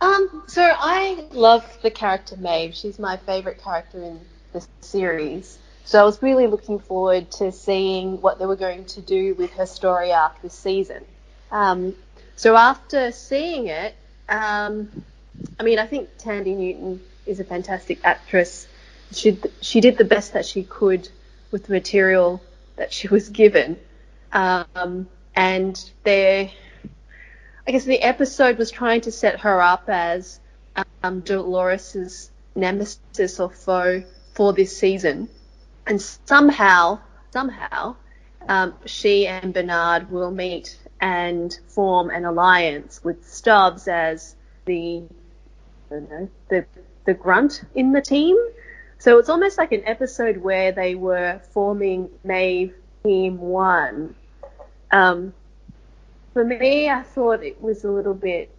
Um, 0.00 0.42
so 0.46 0.62
I 0.62 1.24
love 1.32 1.64
the 1.82 1.90
character 1.90 2.36
Maeve. 2.36 2.74
She's 2.74 2.98
my 2.98 3.16
favourite 3.16 3.62
character 3.62 4.02
in 4.02 4.20
the 4.52 4.66
series. 4.80 5.58
So 5.84 6.00
I 6.00 6.04
was 6.04 6.22
really 6.22 6.46
looking 6.46 6.78
forward 6.78 7.30
to 7.32 7.52
seeing 7.52 8.20
what 8.20 8.38
they 8.38 8.46
were 8.46 8.56
going 8.56 8.86
to 8.86 9.00
do 9.00 9.34
with 9.34 9.52
her 9.54 9.66
story 9.66 10.12
arc 10.12 10.40
this 10.42 10.54
season. 10.54 11.04
Um, 11.50 11.94
so 12.36 12.56
after 12.56 13.12
seeing 13.12 13.68
it, 13.68 13.94
um, 14.28 14.90
I 15.58 15.62
mean, 15.62 15.78
I 15.78 15.86
think 15.86 16.08
Thandie 16.18 16.56
Newton 16.56 17.00
is 17.26 17.40
a 17.40 17.44
fantastic 17.44 18.00
actress. 18.04 18.66
She 19.12 19.38
she 19.60 19.80
did 19.80 19.98
the 19.98 20.04
best 20.04 20.32
that 20.32 20.46
she 20.46 20.64
could 20.64 21.08
with 21.50 21.66
the 21.66 21.72
material 21.72 22.42
that 22.76 22.92
she 22.92 23.08
was 23.08 23.28
given, 23.28 23.78
um, 24.32 25.08
and 25.36 25.90
there, 26.02 26.50
I 27.66 27.72
guess 27.72 27.84
the 27.84 28.02
episode 28.02 28.58
was 28.58 28.70
trying 28.70 29.00
to 29.02 29.12
set 29.12 29.40
her 29.40 29.60
up 29.60 29.84
as 29.88 30.40
um, 31.02 31.20
Dolores's 31.20 32.30
nemesis 32.54 33.40
or 33.40 33.50
foe 33.50 34.04
for 34.34 34.52
this 34.52 34.76
season, 34.76 35.28
and 35.86 36.00
somehow, 36.00 37.00
somehow, 37.30 37.96
um, 38.48 38.74
she 38.84 39.26
and 39.26 39.54
Bernard 39.54 40.10
will 40.10 40.30
meet 40.30 40.78
and 41.00 41.58
form 41.68 42.10
an 42.10 42.24
alliance 42.24 43.02
with 43.02 43.26
Stubbs 43.26 43.88
as 43.88 44.36
the, 44.66 45.02
I 45.90 45.94
don't 45.94 46.10
know, 46.10 46.28
the 46.48 46.66
the 47.04 47.14
grunt 47.14 47.62
in 47.74 47.92
the 47.92 48.00
team. 48.02 48.36
So 48.98 49.18
it's 49.18 49.28
almost 49.28 49.58
like 49.58 49.72
an 49.72 49.82
episode 49.86 50.38
where 50.38 50.72
they 50.72 50.94
were 50.94 51.40
forming 51.52 52.10
Maeve 52.24 52.74
Team 53.02 53.38
One. 53.38 54.14
Um, 54.90 55.34
for 56.34 56.44
me, 56.44 56.90
I 56.90 57.02
thought 57.02 57.42
it 57.42 57.62
was 57.62 57.84
a 57.84 57.90
little 57.90 58.12
bit 58.12 58.54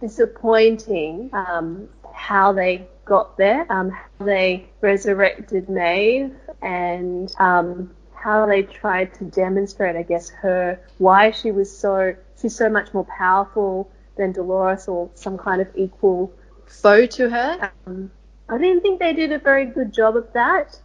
disappointing 0.00 1.28
um, 1.32 1.88
how 2.14 2.52
they 2.52 2.86
got 3.04 3.36
there, 3.36 3.70
um, 3.70 3.90
how 3.90 4.24
they 4.24 4.68
resurrected 4.80 5.68
Maeve, 5.68 6.32
and 6.62 7.34
um, 7.38 7.90
how 8.14 8.46
they 8.46 8.62
tried 8.62 9.12
to 9.14 9.24
demonstrate, 9.24 9.96
I 9.96 10.04
guess, 10.04 10.30
her 10.30 10.80
why 10.98 11.32
she 11.32 11.50
was 11.50 11.76
so 11.76 12.14
she's 12.40 12.56
so 12.56 12.70
much 12.70 12.94
more 12.94 13.06
powerful 13.18 13.90
than 14.16 14.30
Dolores 14.32 14.86
or 14.86 15.10
some 15.14 15.36
kind 15.36 15.60
of 15.60 15.68
equal 15.74 16.32
foe 16.66 17.06
to 17.06 17.28
her. 17.28 17.72
Um, 17.86 18.12
I 18.48 18.58
didn't 18.58 18.82
think 18.82 19.00
they 19.00 19.12
did 19.12 19.32
a 19.32 19.38
very 19.38 19.66
good 19.66 19.92
job 19.92 20.16
of 20.16 20.32
that, 20.34 20.78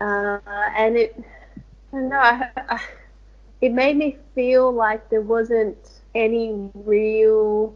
uh, 0.00 0.38
and 0.76 0.96
it 0.96 1.22
I 1.92 1.96
don't 1.96 2.08
know. 2.08 2.18
I, 2.18 2.48
I, 2.56 2.80
it 3.60 3.72
made 3.72 3.96
me 3.96 4.18
feel 4.34 4.72
like 4.72 5.08
there 5.10 5.20
wasn't 5.20 5.78
any 6.14 6.70
real 6.74 7.74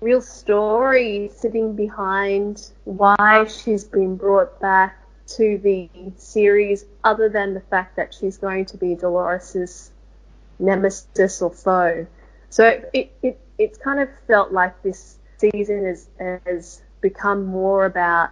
real 0.00 0.20
story 0.20 1.30
sitting 1.34 1.76
behind 1.76 2.70
why 2.84 3.46
she's 3.46 3.84
been 3.84 4.16
brought 4.16 4.58
back 4.60 4.98
to 5.28 5.58
the 5.58 5.88
series 6.16 6.84
other 7.04 7.28
than 7.28 7.54
the 7.54 7.60
fact 7.60 7.94
that 7.96 8.12
she's 8.12 8.36
going 8.36 8.64
to 8.64 8.76
be 8.76 8.96
Dolores's 8.96 9.92
nemesis 10.58 11.40
or 11.40 11.50
foe. 11.50 12.06
So 12.50 12.82
it, 12.92 13.14
it, 13.22 13.40
it's 13.58 13.78
kind 13.78 14.00
of 14.00 14.08
felt 14.26 14.52
like 14.52 14.82
this 14.82 15.18
season 15.38 15.86
has, 15.86 16.08
has 16.44 16.82
become 17.00 17.46
more 17.46 17.86
about 17.86 18.30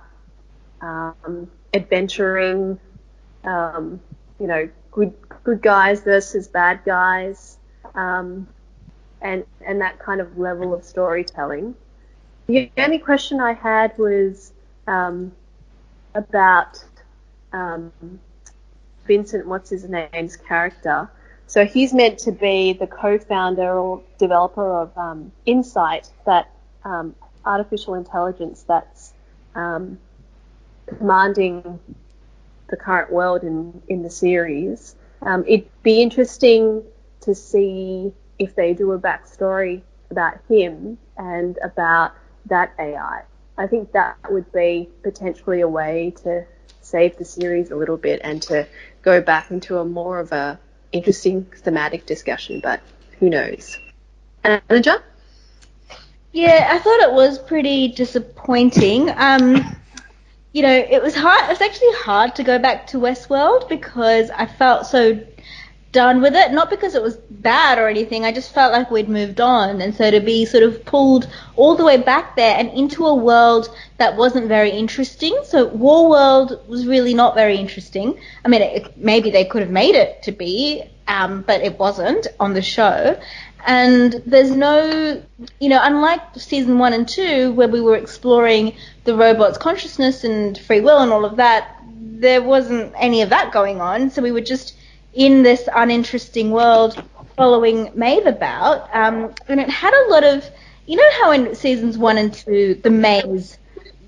um, 0.81 1.49
adventuring, 1.73 2.79
um, 3.45 4.01
you 4.41 4.49
know, 4.49 4.69
good 4.91 5.15
good 5.45 5.63
guys 5.63 6.03
versus 6.03 6.49
bad 6.49 6.81
guys, 6.85 7.59
um, 7.95 8.47
and 9.21 9.45
and 9.65 9.81
that 9.81 9.99
kind 9.99 10.21
of 10.21 10.39
level 10.39 10.75
of 10.75 10.85
storytelling. 10.85 11.75
The 12.47 12.71
only 12.79 12.99
question 12.99 13.41
I 13.41 13.53
had 13.53 13.97
was 13.97 14.53
um, 14.87 15.33
about 16.15 16.85
um, 17.53 17.93
Vincent, 19.07 19.47
what's 19.47 19.71
his 19.71 19.89
name's 19.89 20.37
character. 20.37 21.11
So 21.47 21.67
he's 21.67 21.93
meant 21.93 22.19
to 22.21 22.33
be 22.33 22.75
the 22.75 22.87
co-founder 22.87 23.77
or 23.77 24.03
developer 24.19 24.83
of 24.83 24.97
um, 24.97 25.33
Incite, 25.47 26.09
that 26.25 26.49
um, 26.85 27.15
artificial 27.45 27.95
intelligence 27.95 28.65
that's 28.69 29.13
um, 29.57 29.99
commanding 30.87 31.81
the 32.69 32.77
current 32.77 33.13
world 33.13 33.43
in, 33.43 33.83
in 33.89 34.03
the 34.03 34.11
series. 34.11 34.95
Um, 35.23 35.45
it'd 35.47 35.69
be 35.83 36.03
interesting 36.03 36.83
to 37.23 37.35
see 37.35 38.13
if 38.39 38.55
they 38.55 38.73
do 38.73 38.93
a 38.93 38.99
backstory 38.99 39.83
about 40.11 40.39
him 40.49 40.99
and 41.17 41.59
about 41.63 42.13
that 42.47 42.73
AI. 42.79 43.23
I 43.59 43.67
think 43.67 43.93
that 43.93 44.17
would 44.31 44.51
be 44.53 44.89
potentially 45.03 45.61
a 45.61 45.69
way 45.69 46.15
to 46.23 46.47
save 46.81 47.19
the 47.19 47.25
series 47.25 47.71
a 47.71 47.77
little 47.77 47.99
bit 47.99 48.21
and 48.25 48.41
to 48.43 48.67
go 49.03 49.21
back 49.21 49.51
into 49.51 49.79
a 49.79 49.85
more 49.85 50.19
of 50.19 50.33
a 50.33 50.59
interesting 50.93 51.45
thematic 51.45 52.07
discussion, 52.07 52.61
but 52.63 52.81
who 53.19 53.29
knows? 53.29 53.79
Anaja? 54.45 55.03
Yeah, 56.33 56.69
I 56.71 56.79
thought 56.79 57.01
it 57.01 57.13
was 57.13 57.39
pretty 57.39 57.89
disappointing. 57.89 59.11
Um, 59.11 59.77
you 60.53 60.63
know, 60.63 60.73
it 60.73 61.03
was 61.03 61.15
hard. 61.15 61.45
It 61.45 61.49
was 61.49 61.61
actually 61.61 61.93
hard 61.95 62.35
to 62.37 62.43
go 62.43 62.59
back 62.59 62.89
to 62.89 62.99
Westworld 62.99 63.69
because 63.69 64.31
I 64.31 64.47
felt 64.47 64.87
so 64.87 65.21
done 65.93 66.21
with 66.21 66.35
it. 66.35 66.53
Not 66.53 66.71
because 66.71 66.95
it 66.95 67.03
was 67.03 67.17
bad 67.17 67.79
or 67.79 67.89
anything. 67.89 68.25
I 68.25 68.33
just 68.33 68.53
felt 68.53 68.73
like 68.73 68.91
we'd 68.91 69.09
moved 69.09 69.41
on, 69.41 69.81
and 69.81 69.95
so 69.95 70.11
to 70.11 70.21
be 70.21 70.45
sort 70.45 70.63
of 70.63 70.85
pulled 70.85 71.29
all 71.57 71.75
the 71.75 71.85
way 71.85 71.97
back 71.97 72.37
there 72.37 72.57
and 72.57 72.69
into 72.71 73.07
a 73.07 73.15
world 73.15 73.69
that 73.99 74.17
wasn't 74.17 74.49
very 74.49 74.71
interesting. 74.71 75.39
So 75.45 75.67
War 75.67 76.09
World 76.09 76.61
was 76.69 76.87
really 76.87 77.15
not 77.15 77.35
very 77.35 77.57
interesting. 77.57 78.19
I 78.45 78.49
mean, 78.49 78.63
it, 78.63 78.97
maybe 78.97 79.31
they 79.31 79.45
could 79.45 79.63
have 79.63 79.71
made 79.71 79.95
it 79.95 80.23
to 80.25 80.33
be, 80.33 80.83
um, 81.07 81.43
but 81.43 81.61
it 81.61 81.79
wasn't 81.79 82.27
on 82.39 82.55
the 82.55 82.63
show. 82.63 83.19
And 83.67 84.23
there's 84.27 84.51
no, 84.51 85.23
you 85.61 85.69
know, 85.69 85.81
unlike 85.83 86.21
season 86.37 86.79
one 86.79 86.93
and 86.93 87.09
two, 87.09 87.53
where 87.53 87.69
we 87.69 87.81
were 87.81 87.97
exploring 87.97 88.75
the 89.05 89.15
robot's 89.15 89.59
consciousness 89.59 90.25
and 90.25 90.57
free 90.59 90.81
will 90.81 90.99
and 90.99 91.13
all 91.13 91.25
of 91.25 91.37
that, 91.37 91.77
there 91.93 92.43
wasn't 92.43 92.93
any 92.99 93.23
of 93.23 93.31
that 93.31 93.53
going 93.53 93.81
on. 93.81 94.11
So 94.11 94.23
we 94.23 94.33
were 94.33 94.41
just 94.41 94.77
in 95.13 95.43
this 95.43 95.69
uninteresting 95.75 96.51
world 96.51 97.03
following 97.37 97.91
Maeve 97.95 98.27
about. 98.27 98.95
Um, 98.95 99.35
and 99.49 99.61
it 99.61 99.69
had 99.69 99.93
a 99.93 100.11
lot 100.11 100.25
of, 100.25 100.45
you 100.87 100.97
know, 100.97 101.11
how 101.21 101.33
in 101.33 101.55
seasons 101.55 101.99
one 101.99 102.19
and 102.19 102.33
two, 102.33 102.75
the 102.83 102.91
maze 102.91 103.59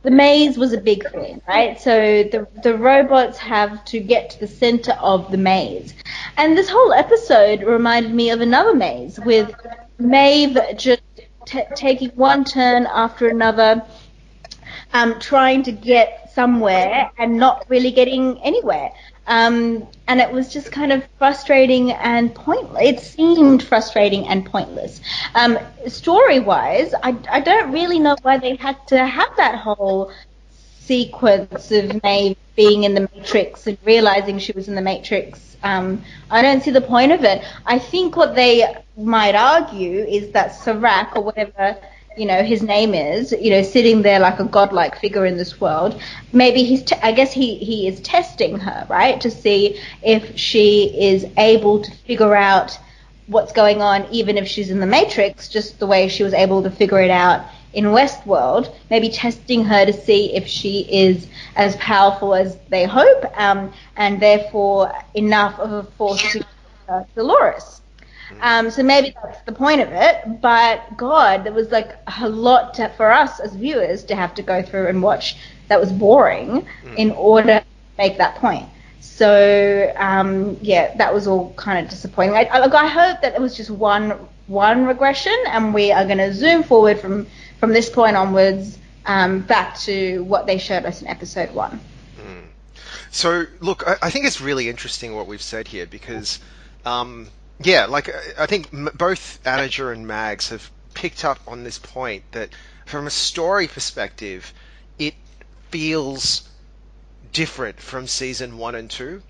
the 0.03 0.11
maze 0.11 0.59
was 0.59 0.73
a 0.73 0.81
big 0.81 1.09
thing, 1.11 1.41
right? 1.47 1.81
So 1.81 2.25
the 2.25 2.47
the 2.63 2.77
robots 2.77 3.39
have 3.39 3.85
to 3.87 4.01
get 4.01 4.31
to 4.31 4.41
the 4.41 4.49
center 4.49 4.93
of 4.93 5.31
the 5.31 5.39
maze, 5.39 5.95
and 6.37 6.57
this 6.57 6.69
whole 6.69 6.93
episode 6.93 7.63
reminded 7.63 8.13
me 8.13 8.31
of 8.31 8.41
another 8.41 8.75
maze 8.75 9.19
with 9.21 9.55
Maeve 9.99 10.59
just 10.77 11.03
t- 11.47 11.63
taking 11.77 12.11
one 12.11 12.45
turn 12.45 12.87
after 12.87 13.29
another, 13.29 13.83
um, 14.93 15.19
trying 15.21 15.63
to 15.65 15.73
get 15.73 16.31
somewhere 16.35 17.11
and 17.19 17.37
not 17.37 17.65
really 17.69 17.91
getting 17.91 18.41
anywhere. 18.43 18.91
Um, 19.27 19.87
and 20.09 20.21
it 20.21 20.31
was 20.31 20.53
just 20.53 20.73
kind 20.73 20.93
of 20.93 21.05
frustrating 21.19 21.93
and 21.93 22.35
pointless. 22.35 22.83
It 22.83 23.01
seemed 23.01 23.63
frustrating 23.63 24.27
and 24.27 24.45
pointless. 24.45 25.01
Um, 25.35 25.59
story 25.87 26.41
wise, 26.41 26.93
I, 27.03 27.17
I 27.31 27.41
don't 27.41 27.73
really 27.73 27.99
know 27.99 28.17
why 28.23 28.39
they 28.39 28.57
had 28.57 28.85
to 28.89 29.07
have 29.07 29.37
that 29.37 29.57
whole 29.57 30.13
sequence 30.81 31.71
of 31.71 32.03
Maeve 32.03 32.37
being 32.57 32.85
in 32.85 32.95
the 32.95 33.09
Matrix 33.15 33.67
and 33.67 33.79
realizing 33.85 34.39
she 34.39 34.53
was 34.53 34.69
in 34.69 34.75
the 34.75 34.83
Matrix. 34.83 35.57
Um, 35.63 36.05
I 36.31 36.43
don't 36.43 36.63
see 36.63 36.73
the 36.73 36.81
point 36.81 37.13
of 37.13 37.23
it. 37.23 37.45
I 37.65 37.79
think 37.79 38.17
what 38.17 38.35
they 38.35 38.75
might 38.97 39.37
argue 39.37 40.05
is 40.05 40.33
that 40.33 40.55
Serac 40.55 41.15
or 41.15 41.23
whatever 41.23 41.77
you 42.17 42.27
know 42.27 42.43
his 42.43 42.63
name 42.63 42.95
is 42.95 43.33
you 43.33 43.51
know 43.51 43.63
sitting 43.63 44.03
there 44.03 44.21
like 44.21 44.41
a 44.41 44.45
godlike 44.45 44.99
figure 44.99 45.27
in 45.27 45.37
this 45.37 45.61
world 45.61 46.01
maybe 46.33 46.63
he's 46.63 46.83
t- 46.83 46.97
i 47.03 47.13
guess 47.13 47.33
he 47.33 47.57
he 47.57 47.87
is 47.89 48.01
testing 48.01 48.59
her 48.59 48.87
right 48.91 49.21
to 49.21 49.31
see 49.31 49.81
if 50.03 50.37
she 50.37 50.95
is 50.99 51.27
able 51.39 51.83
to 51.83 51.91
figure 51.91 52.35
out 52.35 52.79
what's 53.27 53.53
going 53.53 53.81
on 53.81 54.07
even 54.13 54.37
if 54.37 54.49
she's 54.49 54.71
in 54.71 54.81
the 54.81 54.87
matrix 54.87 55.49
just 55.49 55.79
the 55.79 55.87
way 55.87 56.09
she 56.09 56.23
was 56.23 56.35
able 56.35 56.63
to 56.63 56.71
figure 56.71 57.01
it 57.01 57.11
out 57.11 57.47
in 57.75 57.87
westworld 57.87 58.75
maybe 58.91 59.09
testing 59.09 59.65
her 59.65 59.87
to 59.87 59.93
see 59.93 60.35
if 60.35 60.47
she 60.47 60.81
is 60.93 61.29
as 61.57 61.77
powerful 61.77 62.35
as 62.35 62.59
they 62.69 62.85
hope 62.85 63.25
um, 63.39 63.73
and 63.97 64.21
therefore 64.21 64.93
enough 65.15 65.59
of 65.61 65.73
a 65.73 65.85
force 65.93 66.33
to 66.33 66.45
uh, 66.89 67.03
dolores 67.17 67.82
um, 68.41 68.71
so 68.71 68.83
maybe 68.83 69.15
that's 69.23 69.43
the 69.43 69.53
point 69.53 69.81
of 69.81 69.89
it. 69.93 70.41
But 70.41 70.97
God, 70.97 71.45
there 71.45 71.53
was 71.53 71.71
like 71.71 71.97
a 72.21 72.29
lot 72.29 72.75
to, 72.75 72.89
for 72.97 73.11
us 73.11 73.41
as 73.41 73.55
viewers 73.55 74.05
to 74.05 74.17
have 74.17 74.35
to 74.37 74.43
go 74.43 74.63
through 74.63 74.89
and 74.89 75.03
watch 75.03 75.37
that 75.69 75.81
was 75.81 75.93
boring 75.93 76.67
mm. 76.85 76.97
in 76.97 77.11
order 77.13 77.61
to 77.61 77.65
make 77.99 78.19
that 78.19 78.37
point. 78.37 78.69
So 79.01 79.93
um, 79.97 80.57
yeah, 80.61 80.97
that 80.97 81.13
was 81.13 81.27
all 81.27 81.53
kind 81.55 81.85
of 81.85 81.91
disappointing. 81.91 82.35
I, 82.35 82.45
I, 82.45 82.85
I 82.85 82.87
hope 82.87 83.23
that 83.23 83.35
it 83.35 83.41
was 83.41 83.57
just 83.57 83.71
one 83.71 84.11
one 84.47 84.87
regression, 84.87 85.37
and 85.47 85.73
we 85.73 85.93
are 85.93 86.05
going 86.05 86.19
to 86.19 86.33
zoom 86.33 86.63
forward 86.63 87.01
from 87.01 87.27
from 87.59 87.73
this 87.73 87.89
point 87.89 88.17
onwards 88.17 88.79
um, 89.07 89.41
back 89.41 89.79
to 89.81 90.23
what 90.25 90.47
they 90.47 90.59
showed 90.59 90.85
us 90.85 91.03
in 91.03 91.09
episode 91.09 91.53
one. 91.53 91.81
So, 93.13 93.45
look, 93.61 93.87
I, 93.87 93.97
I 94.03 94.11
think 94.11 94.25
it's 94.25 94.41
really 94.41 94.71
interesting 94.71 95.15
what 95.15 95.27
we've 95.27 95.43
said 95.43 95.69
here 95.69 95.87
because, 95.87 96.41
um, 96.87 97.29
yeah, 97.61 97.87
like 97.87 98.09
I, 98.09 98.45
I 98.45 98.47
think 98.47 98.71
both 98.97 99.43
Anaja 99.45 99.93
and 99.93 100.07
Mags 100.07 100.49
have 100.51 100.71
picked 100.95 101.25
up 101.25 101.41
on 101.47 101.65
this 101.65 101.79
point 101.79 102.25
that 102.33 102.51
from 102.87 103.07
a 103.07 103.11
story 103.11 103.69
perspective, 103.69 104.53
it 104.99 105.15
feels 105.71 106.49
different 107.33 107.81
from 107.81 108.07
season 108.07 108.59
one 108.59 108.75
and 108.75 108.91
two. 108.91 109.23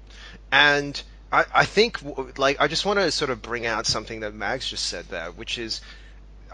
And 0.51 1.01
I, 1.31 1.45
I 1.55 1.65
think, 1.65 1.99
like, 2.39 2.61
I 2.61 2.69
just 2.69 2.85
want 2.85 2.99
to 2.99 3.11
sort 3.11 3.31
of 3.31 3.41
bring 3.43 3.67
out 3.67 3.87
something 3.87 4.21
that 4.21 4.35
Mags 4.35 4.69
just 4.69 4.87
said 4.87 5.09
there, 5.09 5.31
which 5.31 5.59
is 5.59 5.81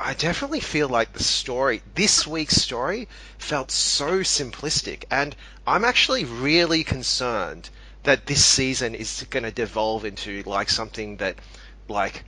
I 0.01 0.15
definitely 0.15 0.61
feel 0.61 0.89
like 0.89 1.13
the 1.13 1.25
story, 1.25 1.83
this 1.97 2.25
week's 2.25 2.55
story, 2.55 3.09
felt 3.39 3.73
so 3.73 4.21
simplistic. 4.21 5.03
And 5.11 5.35
I'm 5.67 5.85
actually 5.85 6.25
really 6.25 6.85
concerned 6.85 7.69
that 8.05 8.27
this 8.27 8.45
season 8.45 8.95
is 8.95 9.27
going 9.31 9.43
to 9.43 9.51
devolve 9.51 10.05
into 10.05 10.45
like 10.45 10.71
something 10.71 11.17
that, 11.17 11.41
like, 11.89 12.25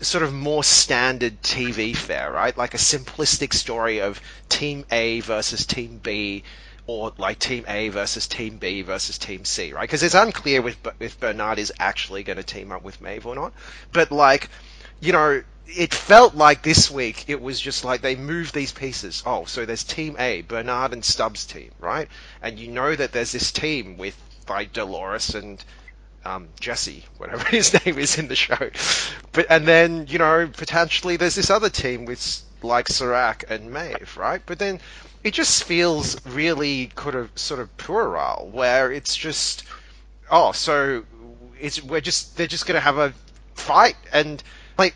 sort 0.00 0.22
of 0.22 0.32
more 0.32 0.62
standard 0.62 1.42
TV 1.42 1.96
fare, 1.96 2.30
right? 2.30 2.56
Like 2.56 2.74
a 2.74 2.78
simplistic 2.78 3.54
story 3.54 4.00
of 4.00 4.20
Team 4.48 4.84
A 4.90 5.20
versus 5.20 5.64
Team 5.66 5.98
B, 6.02 6.44
or 6.86 7.12
like 7.18 7.38
Team 7.38 7.64
A 7.66 7.88
versus 7.88 8.26
Team 8.28 8.58
B 8.58 8.82
versus 8.82 9.18
Team 9.18 9.44
C, 9.44 9.72
right? 9.72 9.82
Because 9.82 10.02
it's 10.02 10.14
unclear 10.14 10.62
with 10.62 10.76
if 11.00 11.18
Bernard 11.18 11.58
is 11.58 11.72
actually 11.78 12.22
going 12.22 12.36
to 12.36 12.42
team 12.42 12.72
up 12.72 12.82
with 12.82 13.00
Maeve 13.00 13.26
or 13.26 13.34
not. 13.34 13.52
But 13.92 14.10
like, 14.10 14.50
you 15.00 15.12
know, 15.12 15.42
it 15.66 15.92
felt 15.92 16.34
like 16.34 16.62
this 16.62 16.90
week 16.90 17.24
it 17.28 17.40
was 17.40 17.60
just 17.60 17.84
like 17.84 18.02
they 18.02 18.14
moved 18.14 18.54
these 18.54 18.72
pieces. 18.72 19.22
Oh, 19.26 19.46
so 19.46 19.64
there's 19.64 19.82
Team 19.82 20.16
A, 20.18 20.42
Bernard 20.42 20.92
and 20.92 21.04
Stubbs' 21.04 21.46
team, 21.46 21.70
right? 21.80 22.08
And 22.42 22.58
you 22.58 22.68
know 22.68 22.94
that 22.94 23.12
there's 23.12 23.32
this 23.32 23.50
team 23.50 23.96
with 23.96 24.16
like 24.48 24.72
Dolores 24.72 25.34
and 25.34 25.64
um, 26.26 26.48
Jesse, 26.60 27.04
whatever 27.18 27.44
his 27.48 27.72
name 27.84 27.98
is 27.98 28.18
in 28.18 28.28
the 28.28 28.36
show. 28.36 28.70
But 29.32 29.46
and 29.48 29.66
then 29.66 30.06
you 30.08 30.18
know 30.18 30.50
potentially 30.52 31.16
there's 31.16 31.36
this 31.36 31.50
other 31.50 31.70
team 31.70 32.04
with 32.04 32.42
like 32.62 32.88
Serac 32.88 33.44
and 33.48 33.70
Maeve, 33.72 34.16
right? 34.16 34.42
But 34.44 34.58
then 34.58 34.80
it 35.22 35.34
just 35.34 35.64
feels 35.64 36.16
really 36.26 36.90
kind 36.94 37.16
of 37.16 37.30
sort 37.36 37.60
of 37.60 37.74
puerile, 37.76 38.48
where 38.52 38.90
it's 38.92 39.16
just 39.16 39.64
oh, 40.30 40.52
so 40.52 41.04
it's 41.60 41.82
we're 41.82 42.00
just 42.00 42.36
they're 42.36 42.46
just 42.46 42.66
gonna 42.66 42.80
have 42.80 42.98
a 42.98 43.14
fight 43.54 43.96
and 44.12 44.42
like 44.76 44.94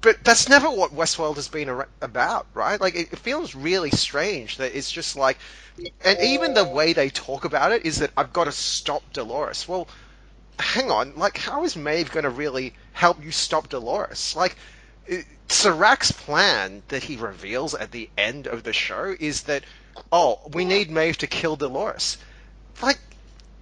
but 0.00 0.22
that's 0.24 0.48
never 0.48 0.70
what 0.70 0.94
Westworld 0.94 1.36
has 1.36 1.48
been 1.48 1.68
ar- 1.68 1.88
about, 2.00 2.46
right? 2.54 2.80
Like 2.80 2.94
it, 2.94 3.12
it 3.12 3.18
feels 3.18 3.54
really 3.54 3.90
strange 3.90 4.56
that 4.58 4.76
it's 4.76 4.90
just 4.90 5.16
like, 5.16 5.38
and 6.04 6.18
even 6.22 6.54
the 6.54 6.64
way 6.64 6.92
they 6.92 7.10
talk 7.10 7.44
about 7.44 7.72
it 7.72 7.84
is 7.84 7.98
that 7.98 8.12
I've 8.16 8.32
got 8.32 8.44
to 8.44 8.52
stop 8.52 9.02
Dolores. 9.12 9.66
Well, 9.66 9.88
hang 10.60 10.90
on, 10.90 11.14
like 11.16 11.38
how 11.38 11.64
is 11.64 11.76
Maeve 11.76 12.10
going 12.12 12.24
to 12.24 12.30
really 12.30 12.74
help 12.92 13.22
you 13.22 13.30
stop 13.30 13.68
Dolores? 13.68 14.34
Like. 14.36 14.56
It, 15.06 15.24
Serac's 15.48 16.12
plan 16.12 16.82
that 16.88 17.02
he 17.02 17.16
reveals 17.16 17.74
at 17.74 17.90
the 17.90 18.10
end 18.18 18.46
of 18.46 18.62
the 18.62 18.72
show 18.72 19.14
is 19.18 19.44
that, 19.44 19.64
oh, 20.12 20.40
we 20.52 20.64
need 20.64 20.90
Maeve 20.90 21.18
to 21.18 21.26
kill 21.26 21.56
Dolores. 21.56 22.18
Like, 22.82 22.98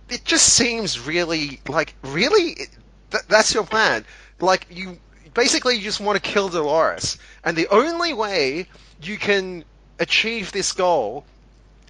it 0.08 0.24
just 0.24 0.52
seems 0.52 0.98
really, 1.00 1.60
like, 1.68 1.94
really? 2.02 2.54
Th- 2.54 3.24
that's 3.28 3.54
your 3.54 3.64
plan? 3.64 4.04
Like, 4.40 4.66
you 4.70 4.98
basically 5.32 5.76
you 5.76 5.82
just 5.82 6.00
want 6.00 6.22
to 6.22 6.30
kill 6.30 6.48
Dolores. 6.48 7.18
And 7.44 7.56
the 7.56 7.68
only 7.68 8.12
way 8.12 8.66
you 9.00 9.16
can 9.16 9.64
achieve 9.98 10.50
this 10.50 10.72
goal 10.72 11.24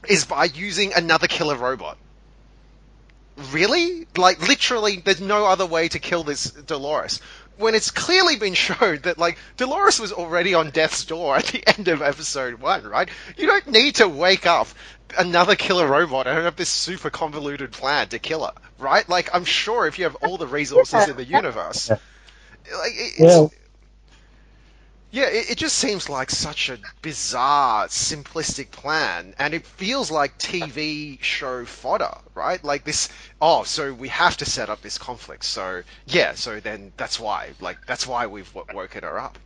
is 0.08 0.24
by 0.26 0.44
using 0.44 0.92
another 0.92 1.26
killer 1.26 1.56
robot. 1.56 1.96
Really? 3.52 4.06
Like, 4.16 4.46
literally, 4.46 4.96
there's 4.96 5.20
no 5.20 5.46
other 5.46 5.66
way 5.66 5.88
to 5.88 5.98
kill 5.98 6.24
this 6.24 6.50
Dolores. 6.50 7.20
When 7.58 7.74
it's 7.74 7.90
clearly 7.90 8.36
been 8.36 8.54
shown 8.66 9.00
that, 9.02 9.18
like, 9.18 9.38
Dolores 9.56 10.00
was 10.00 10.12
already 10.12 10.54
on 10.54 10.70
death's 10.70 11.04
door 11.04 11.36
at 11.36 11.46
the 11.46 11.62
end 11.66 11.88
of 11.88 12.02
episode 12.02 12.54
one, 12.54 12.84
right? 12.84 13.08
You 13.36 13.46
don't 13.46 13.68
need 13.68 13.96
to 13.96 14.08
wake 14.08 14.46
up 14.46 14.68
another 15.18 15.54
killer 15.54 15.86
robot 15.86 16.26
and 16.26 16.38
have 16.38 16.56
this 16.56 16.68
super 16.68 17.10
convoluted 17.10 17.72
plan 17.72 18.08
to 18.08 18.18
kill 18.18 18.44
her, 18.44 18.52
right? 18.78 19.08
Like, 19.08 19.30
I'm 19.34 19.44
sure 19.44 19.86
if 19.86 19.98
you 19.98 20.04
have 20.04 20.16
all 20.16 20.36
the 20.36 20.46
resources 20.46 21.08
in 21.08 21.16
the 21.16 21.24
universe, 21.24 21.90
like, 21.90 22.92
it's, 22.94 23.20
Yeah. 23.20 23.46
Yeah, 25.16 25.28
it, 25.28 25.52
it 25.52 25.56
just 25.56 25.78
seems 25.78 26.10
like 26.10 26.28
such 26.28 26.68
a 26.68 26.78
bizarre, 27.00 27.86
simplistic 27.86 28.70
plan, 28.70 29.34
and 29.38 29.54
it 29.54 29.64
feels 29.64 30.10
like 30.10 30.36
TV 30.36 31.22
show 31.22 31.64
fodder, 31.64 32.18
right? 32.34 32.62
Like 32.62 32.84
this. 32.84 33.08
Oh, 33.40 33.62
so 33.62 33.94
we 33.94 34.08
have 34.08 34.36
to 34.36 34.44
set 34.44 34.68
up 34.68 34.82
this 34.82 34.98
conflict. 34.98 35.44
So 35.44 35.84
yeah, 36.06 36.34
so 36.34 36.60
then 36.60 36.92
that's 36.98 37.18
why, 37.18 37.52
like, 37.60 37.78
that's 37.86 38.06
why 38.06 38.26
we've 38.26 38.54
woken 38.74 39.04
her 39.04 39.18
up. 39.18 39.38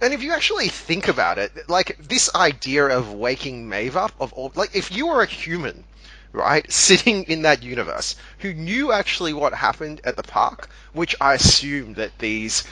And 0.00 0.14
if 0.14 0.22
you 0.22 0.32
actually 0.32 0.68
think 0.68 1.08
about 1.08 1.36
it, 1.36 1.68
like 1.68 1.98
this 1.98 2.34
idea 2.34 2.86
of 2.86 3.12
waking 3.12 3.68
Maeve 3.68 3.98
up, 3.98 4.12
of 4.18 4.32
all, 4.32 4.50
like, 4.54 4.74
if 4.74 4.90
you 4.90 5.08
were 5.08 5.20
a 5.20 5.26
human, 5.26 5.84
right, 6.32 6.72
sitting 6.72 7.24
in 7.24 7.42
that 7.42 7.62
universe, 7.62 8.16
who 8.38 8.54
knew 8.54 8.92
actually 8.92 9.34
what 9.34 9.52
happened 9.52 10.00
at 10.04 10.16
the 10.16 10.22
park, 10.22 10.70
which 10.94 11.14
I 11.20 11.34
assume 11.34 11.92
that 11.94 12.18
these 12.18 12.64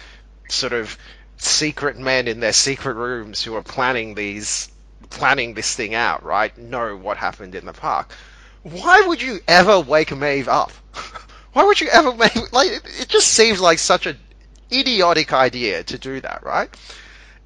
sort 0.48 0.72
of 0.72 0.96
secret 1.36 1.98
men 1.98 2.28
in 2.28 2.40
their 2.40 2.52
secret 2.52 2.94
rooms 2.94 3.42
who 3.42 3.54
are 3.54 3.62
planning 3.62 4.14
these 4.14 4.70
planning 5.10 5.54
this 5.54 5.74
thing 5.74 5.94
out, 5.94 6.24
right, 6.24 6.56
know 6.58 6.96
what 6.96 7.16
happened 7.16 7.54
in 7.54 7.66
the 7.66 7.72
park. 7.72 8.12
Why 8.62 9.02
would 9.06 9.22
you 9.22 9.40
ever 9.46 9.80
wake 9.80 10.14
Maeve 10.14 10.48
up? 10.48 10.72
Why 11.52 11.64
would 11.64 11.80
you 11.80 11.88
ever 11.88 12.14
make 12.14 12.52
like 12.52 12.70
it, 12.72 13.06
just 13.08 13.28
seems 13.28 13.60
like 13.60 13.78
such 13.78 14.06
an 14.06 14.18
idiotic 14.72 15.32
idea 15.32 15.84
to 15.84 15.98
do 15.98 16.20
that, 16.20 16.42
right? 16.42 16.68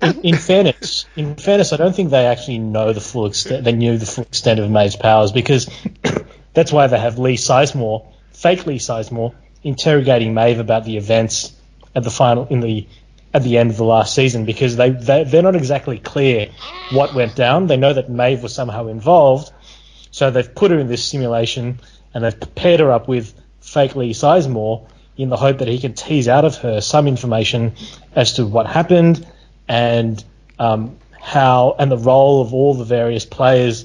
In, 0.01 0.21
in 0.23 0.37
fairness, 0.37 1.07
in 1.17 1.35
fairness, 1.35 1.73
I 1.73 1.77
don't 1.77 1.95
think 1.95 2.11
they 2.11 2.27
actually 2.27 2.59
know 2.59 2.93
the 2.93 3.01
full 3.01 3.27
extent. 3.27 3.65
They 3.65 3.73
knew 3.73 3.99
the 3.99 4.07
full 4.07 4.25
extent 4.25 4.61
of 4.61 4.71
Maeve's 4.71 4.97
powers 4.97 5.33
because 5.33 5.69
that's 6.55 6.73
why 6.73 6.87
they 6.87 6.99
have 6.99 7.19
Lee 7.19 7.37
Sizemore, 7.37 8.07
fake 8.33 8.65
Lee 8.65 8.79
Sizemore, 8.79 9.35
interrogating 9.63 10.35
Maeve 10.35 10.61
about 10.61 10.85
the 10.85 10.97
events 10.97 11.53
at 11.95 12.05
the 12.05 12.11
final 12.11 12.47
in 12.47 12.61
the 12.61 12.87
at 13.35 13.43
the 13.43 13.59
end 13.59 13.71
of 13.71 13.77
the 13.77 13.85
last 13.85 14.15
season 14.15 14.45
because 14.45 14.77
they, 14.77 14.91
they 14.91 15.25
they're 15.25 15.43
not 15.43 15.57
exactly 15.57 15.99
clear 15.99 16.51
what 16.91 17.15
went 17.15 17.37
down. 17.37 17.67
They 17.67 17.77
know 17.77 17.93
that 17.93 18.09
Maeve 18.09 18.43
was 18.43 18.55
somehow 18.55 18.87
involved, 18.89 19.53
so 20.11 20.31
they've 20.31 20.55
put 20.55 20.71
her 20.71 20.79
in 20.79 20.89
this 20.89 21.05
simulation 21.05 21.81
and 22.15 22.25
they've 22.25 22.55
paired 22.55 22.81
her 22.81 22.91
up 22.91 23.09
with 23.09 23.35
fake 23.61 23.95
Lee 23.97 24.13
Sizemore 24.13 24.89
in 25.17 25.29
the 25.29 25.37
hope 25.37 25.59
that 25.59 25.69
he 25.69 25.79
can 25.79 25.93
tease 25.93 26.29
out 26.29 26.45
of 26.45 26.57
her 26.59 26.81
some 26.81 27.07
information 27.07 27.75
as 28.15 28.35
to 28.35 28.47
what 28.47 28.67
happened 28.67 29.27
and 29.67 30.25
um, 30.59 30.97
how 31.21 31.77
and 31.79 31.91
the 31.91 31.99
role 31.99 32.41
of 32.41 32.55
all 32.55 32.75
the 32.75 32.85
various 32.85 33.27
players 33.27 33.85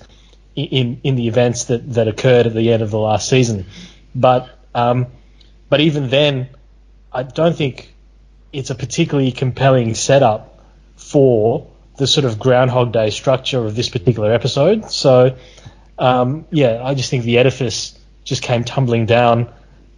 in 0.56 1.02
in 1.04 1.16
the 1.16 1.28
events 1.28 1.66
that, 1.66 1.94
that 1.94 2.08
occurred 2.08 2.46
at 2.48 2.54
the 2.54 2.72
end 2.72 2.82
of 2.82 2.92
the 2.92 3.00
last 3.00 3.28
season. 3.28 3.66
But 4.16 4.50
um, 4.74 5.08
but 5.70 5.82
even 5.82 6.10
then, 6.10 6.50
I 7.12 7.24
don't 7.24 7.56
think 7.56 7.93
it's 8.54 8.70
a 8.70 8.76
particularly 8.76 9.32
compelling 9.32 9.96
setup 9.96 10.64
for 10.96 11.68
the 11.98 12.08
sort 12.08 12.26
of 12.26 12.40
Groundhog 12.40 12.92
Day 12.92 13.10
structure 13.10 13.66
of 13.66 13.76
this 13.76 13.90
particular 13.90 14.32
episode. 14.34 14.90
So 14.92 15.36
um, 15.98 16.46
yeah, 16.50 16.82
I 16.84 16.94
just 16.96 17.10
think 17.10 17.24
the 17.24 17.38
edifice 17.38 17.98
just 18.24 18.42
came 18.42 18.64
tumbling 18.64 19.06
down 19.06 19.52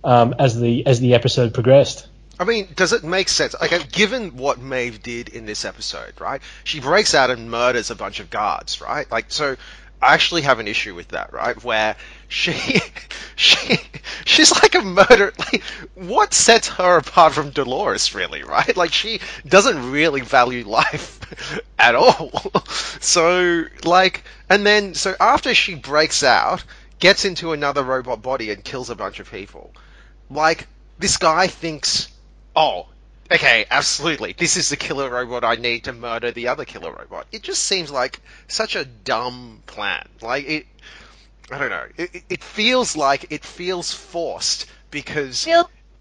um, 0.04 0.36
as 0.40 0.60
the 0.60 0.86
as 0.86 1.00
the 1.00 1.14
episode 1.14 1.54
progressed. 1.54 2.08
I 2.38 2.44
mean, 2.44 2.68
does 2.76 2.92
it 2.92 3.04
make 3.06 3.30
sense? 3.30 3.56
Like, 3.60 3.72
uh, 3.72 3.80
given 3.92 4.36
what 4.36 4.60
Maeve 4.60 5.02
did 5.02 5.30
in 5.30 5.46
this 5.46 5.64
episode, 5.64 6.20
right? 6.20 6.42
She 6.66 6.82
breaks 6.82 7.16
out 7.16 7.30
and 7.30 7.50
murders 7.50 7.92
a 7.92 7.96
bunch 7.96 8.20
of 8.20 8.30
guards, 8.30 8.82
right? 8.82 9.10
Like, 9.10 9.28
so 9.30 9.56
I 10.02 10.14
actually 10.14 10.44
have 10.44 10.60
an 10.60 10.68
issue 10.68 10.94
with 10.94 11.10
that, 11.10 11.34
right? 11.34 11.62
Where 11.64 11.96
she, 12.28 12.80
she, 13.36 13.78
she's 14.26 14.52
like 14.52 14.76
a 14.76 14.82
murder. 14.82 15.34
Like, 15.38 15.64
what 15.96 16.34
sets 16.34 16.68
her 16.70 16.98
apart 16.98 17.34
from 17.34 17.52
Dolores, 17.52 18.14
really, 18.14 18.44
right? 18.44 18.76
Like, 18.76 18.94
she 18.94 19.20
doesn't 19.48 19.92
really 19.92 20.22
value 20.22 20.68
life 20.68 21.62
at 21.80 21.96
all. 21.96 22.32
So, 23.02 23.66
like, 23.84 24.24
and 24.50 24.66
then, 24.66 24.96
so 24.96 25.16
after 25.20 25.54
she 25.54 25.76
breaks 25.76 26.24
out, 26.24 26.64
gets 26.98 27.24
into 27.24 27.54
another 27.54 27.84
robot 27.84 28.24
body 28.24 28.50
and 28.50 28.64
kills 28.64 28.90
a 28.90 28.96
bunch 28.96 29.20
of 29.20 29.30
people, 29.30 29.72
like, 30.30 30.68
this 30.98 31.18
guy 31.18 31.46
thinks 31.46 32.08
oh, 32.56 32.88
okay, 33.32 33.66
absolutely. 33.70 34.34
This 34.34 34.58
is 34.58 34.70
the 34.70 34.78
killer 34.78 35.10
robot 35.10 35.44
I 35.44 35.56
need 35.56 35.86
to 35.86 35.94
murder 35.94 36.32
the 36.32 36.48
other 36.50 36.66
killer 36.66 36.92
robot. 36.92 37.28
It 37.32 37.44
just 37.44 37.64
seems 37.64 37.92
like 37.92 38.20
such 38.48 38.76
a 38.76 38.86
dumb 38.86 39.64
plan. 39.66 40.08
Like 40.22 40.48
it, 40.48 40.66
I 41.52 41.58
don't 41.60 41.70
know. 41.70 41.86
It, 41.98 42.24
it- 42.30 42.44
feels 42.44 42.96
like 42.96 43.28
it 43.32 43.44
feels 43.46 43.94
forced 43.94 44.66
because 44.92 45.46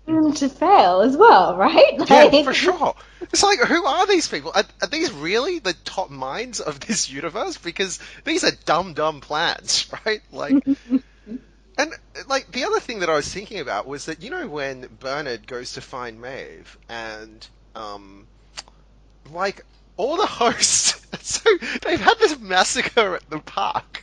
Feels 0.06 0.38
to 0.40 0.48
fail 0.50 1.00
as 1.00 1.16
well, 1.16 1.56
right? 1.56 1.94
Yeah, 2.10 2.42
for 2.42 2.52
sure. 2.52 2.94
It's 3.22 3.42
like, 3.42 3.58
who 3.60 3.84
are 3.87 4.06
these 4.06 4.28
people? 4.28 4.52
Are, 4.54 4.64
are 4.82 4.88
these 4.88 5.10
really 5.12 5.58
the 5.60 5.72
top 5.72 6.10
minds 6.10 6.60
of 6.60 6.78
this 6.80 7.08
universe? 7.10 7.56
Because 7.56 7.98
these 8.24 8.44
are 8.44 8.50
dumb, 8.66 8.92
dumb 8.94 9.20
plans, 9.20 9.90
right? 10.06 10.20
Like, 10.30 10.62
and 11.78 11.92
like 12.28 12.50
the 12.52 12.64
other 12.64 12.80
thing 12.80 13.00
that 13.00 13.10
I 13.10 13.14
was 13.14 13.32
thinking 13.32 13.60
about 13.60 13.87
was 13.87 14.06
that 14.06 14.22
you 14.22 14.30
know 14.30 14.46
when 14.48 14.88
Bernard 15.00 15.46
goes 15.46 15.72
to 15.72 15.80
find 15.80 16.20
Maeve 16.20 16.78
and 16.88 17.46
um, 17.74 18.28
like 19.30 19.62
all 19.96 20.16
the 20.16 20.26
hosts, 20.26 21.06
so 21.22 21.50
they've 21.82 22.00
had 22.00 22.18
this 22.18 22.38
massacre 22.38 23.16
at 23.16 23.28
the 23.30 23.40
park. 23.40 24.02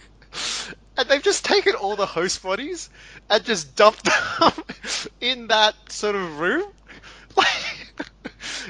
And 0.97 1.07
they've 1.10 1.21
just 1.23 1.45
taken 1.45 1.75
all 1.75 1.95
the 1.95 2.05
host 2.05 2.41
bodies 2.43 2.89
and 3.29 3.43
just 3.45 3.75
dumped 3.75 4.03
them 4.39 4.51
in 5.21 5.47
that 5.47 5.75
sort 5.91 6.15
of 6.15 6.39
room. 6.39 6.65
Like, 7.38 8.03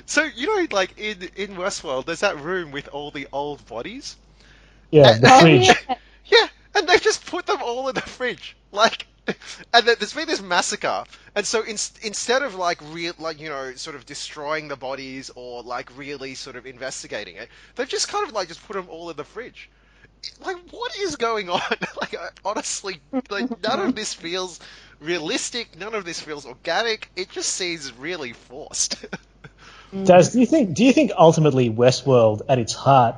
so 0.05 0.23
you 0.23 0.47
know, 0.47 0.67
like 0.71 0.97
in 0.97 1.23
in 1.35 1.55
Westworld, 1.55 2.05
there's 2.05 2.21
that 2.21 2.39
room 2.39 2.71
with 2.71 2.87
all 2.89 3.11
the 3.11 3.27
old 3.33 3.65
bodies. 3.65 4.17
Yeah, 4.91 5.17
the 5.19 5.29
Oh, 5.29 5.39
fridge. 5.39 5.87
And 6.81 6.89
they've 6.89 7.01
just 7.01 7.25
put 7.25 7.45
them 7.45 7.61
all 7.61 7.87
in 7.87 7.95
the 7.95 8.01
fridge. 8.01 8.57
Like, 8.71 9.05
and 9.73 9.85
there's 9.85 10.13
been 10.13 10.27
this 10.27 10.41
massacre, 10.41 11.03
and 11.35 11.45
so 11.45 11.61
in, 11.61 11.77
instead 12.01 12.41
of 12.41 12.55
like 12.55 12.79
real, 12.91 13.13
like 13.19 13.39
you 13.39 13.49
know, 13.49 13.73
sort 13.75 13.95
of 13.95 14.05
destroying 14.05 14.67
the 14.67 14.75
bodies 14.75 15.29
or 15.35 15.61
like 15.63 15.95
really 15.97 16.35
sort 16.35 16.55
of 16.55 16.65
investigating 16.65 17.35
it, 17.35 17.47
they've 17.75 17.87
just 17.87 18.07
kind 18.07 18.27
of 18.27 18.33
like 18.33 18.47
just 18.47 18.65
put 18.67 18.73
them 18.73 18.87
all 18.89 19.09
in 19.09 19.15
the 19.15 19.23
fridge. 19.23 19.69
Like, 20.43 20.57
what 20.71 20.97
is 20.97 21.15
going 21.15 21.49
on? 21.49 21.61
like, 22.01 22.15
honestly, 22.43 22.99
like 23.29 23.61
none 23.63 23.79
of 23.79 23.95
this 23.95 24.13
feels 24.13 24.59
realistic. 24.99 25.77
None 25.79 25.93
of 25.93 26.03
this 26.03 26.19
feels 26.19 26.45
organic. 26.45 27.09
It 27.15 27.29
just 27.29 27.49
seems 27.49 27.93
really 27.93 28.33
forced. 28.33 29.05
Daz, 30.03 30.31
do 30.33 30.39
you 30.39 30.45
think 30.45 30.73
do 30.73 30.85
you 30.85 30.93
think 30.93 31.11
ultimately 31.17 31.69
Westworld 31.69 32.41
at 32.47 32.59
its 32.59 32.73
heart 32.73 33.15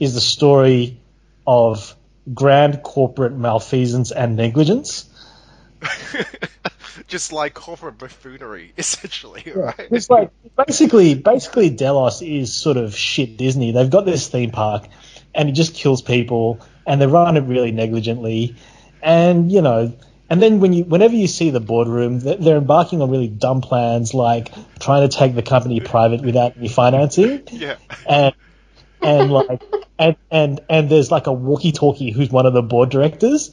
is 0.00 0.14
the 0.14 0.20
story 0.20 0.98
of 1.46 1.94
grand 2.32 2.82
corporate 2.82 3.32
malfeasance 3.32 4.10
and 4.10 4.36
negligence? 4.36 5.10
just 7.08 7.32
like 7.32 7.54
corporate 7.54 7.98
buffoonery, 7.98 8.72
essentially, 8.78 9.44
right? 9.54 9.88
It's 9.90 10.08
like 10.08 10.30
basically 10.56 11.14
basically 11.14 11.70
Delos 11.70 12.22
is 12.22 12.52
sort 12.54 12.76
of 12.76 12.96
shit 12.96 13.36
Disney. 13.36 13.72
They've 13.72 13.90
got 13.90 14.04
this 14.04 14.28
theme 14.28 14.50
park 14.50 14.86
and 15.34 15.48
it 15.48 15.52
just 15.52 15.74
kills 15.74 16.02
people 16.02 16.60
and 16.86 17.00
they 17.00 17.06
run 17.06 17.36
it 17.36 17.42
really 17.42 17.72
negligently. 17.72 18.56
And 19.02 19.50
you 19.50 19.62
know, 19.62 19.94
and 20.30 20.42
then 20.42 20.60
when 20.60 20.72
you 20.72 20.84
whenever 20.84 21.14
you 21.14 21.26
see 21.26 21.50
the 21.50 21.60
boardroom, 21.60 22.20
they're 22.20 22.36
they're 22.36 22.56
embarking 22.56 23.02
on 23.02 23.10
really 23.10 23.28
dumb 23.28 23.60
plans 23.60 24.14
like 24.14 24.52
trying 24.80 25.08
to 25.08 25.16
take 25.16 25.34
the 25.34 25.42
company 25.42 25.80
private 25.80 26.22
without 26.22 26.56
any 26.56 26.68
financing. 26.68 27.42
Yeah. 27.52 27.76
and 28.08 28.34
and 29.04 29.30
like 29.30 29.62
and 29.98 30.16
and 30.30 30.60
and 30.68 30.90
there's 30.90 31.10
like 31.10 31.26
a 31.26 31.32
walkie-talkie 31.32 32.10
who's 32.10 32.30
one 32.30 32.46
of 32.46 32.52
the 32.52 32.62
board 32.62 32.90
directors, 32.90 33.50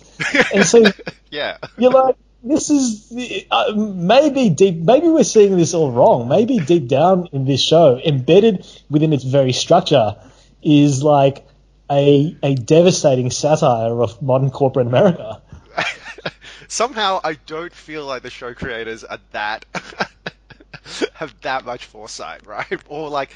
and 0.54 0.66
so 0.66 0.84
yeah. 1.30 1.58
you're 1.78 1.92
like, 1.92 2.16
this 2.44 2.70
is 2.70 3.14
uh, 3.52 3.74
maybe 3.76 4.50
deep. 4.50 4.76
Maybe 4.78 5.08
we're 5.08 5.24
seeing 5.24 5.58
this 5.58 5.74
all 5.74 5.92
wrong. 5.92 6.28
Maybe 6.28 6.60
deep 6.60 6.88
down 6.88 7.30
in 7.32 7.46
this 7.46 7.62
show, 7.62 8.00
embedded 8.04 8.66
within 8.90 9.14
its 9.14 9.24
very 9.24 9.54
structure, 9.54 10.16
is 10.64 11.04
like 11.04 11.46
a 11.90 12.36
a 12.42 12.56
devastating 12.56 13.30
satire 13.30 14.02
of 14.02 14.22
modern 14.22 14.50
corporate 14.50 14.88
America. 14.88 15.42
Somehow, 16.68 17.20
I 17.24 17.34
don't 17.34 17.74
feel 17.74 18.06
like 18.06 18.24
the 18.24 18.30
show 18.30 18.54
creators 18.54 19.04
are 19.04 19.20
that 19.32 19.66
have 21.14 21.40
that 21.42 21.66
much 21.66 21.86
foresight, 21.86 22.48
right? 22.48 22.82
Or 22.88 23.10
like 23.10 23.32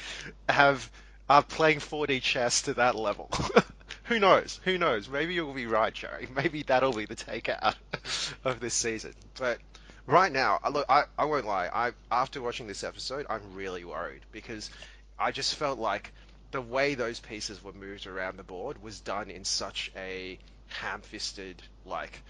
have 0.48 0.90
are 1.28 1.42
playing 1.42 1.78
4D 1.80 2.22
chess 2.22 2.62
to 2.62 2.74
that 2.74 2.94
level. 2.94 3.30
Who 4.04 4.20
knows? 4.20 4.60
Who 4.64 4.78
knows? 4.78 5.08
Maybe 5.08 5.34
you'll 5.34 5.52
be 5.52 5.66
right, 5.66 5.92
Jerry. 5.92 6.28
Maybe 6.34 6.62
that'll 6.62 6.92
be 6.92 7.06
the 7.06 7.16
takeout 7.16 7.74
of 8.44 8.60
this 8.60 8.74
season. 8.74 9.14
But 9.38 9.58
right 10.06 10.30
now, 10.30 10.60
I- 10.62 10.68
look, 10.68 10.86
I, 10.88 11.04
I 11.18 11.24
won't 11.24 11.46
lie. 11.46 11.68
I 11.72 11.92
after 12.10 12.40
watching 12.40 12.66
this 12.68 12.84
episode, 12.84 13.26
I'm 13.28 13.42
really 13.54 13.84
worried 13.84 14.22
because 14.30 14.70
I 15.18 15.32
just 15.32 15.56
felt 15.56 15.78
like 15.78 16.12
the 16.52 16.60
way 16.60 16.94
those 16.94 17.18
pieces 17.18 17.62
were 17.62 17.72
moved 17.72 18.06
around 18.06 18.36
the 18.36 18.44
board 18.44 18.80
was 18.80 19.00
done 19.00 19.30
in 19.30 19.44
such 19.44 19.90
a 19.96 20.38
ham-fisted, 20.68 21.60
like 21.84 22.22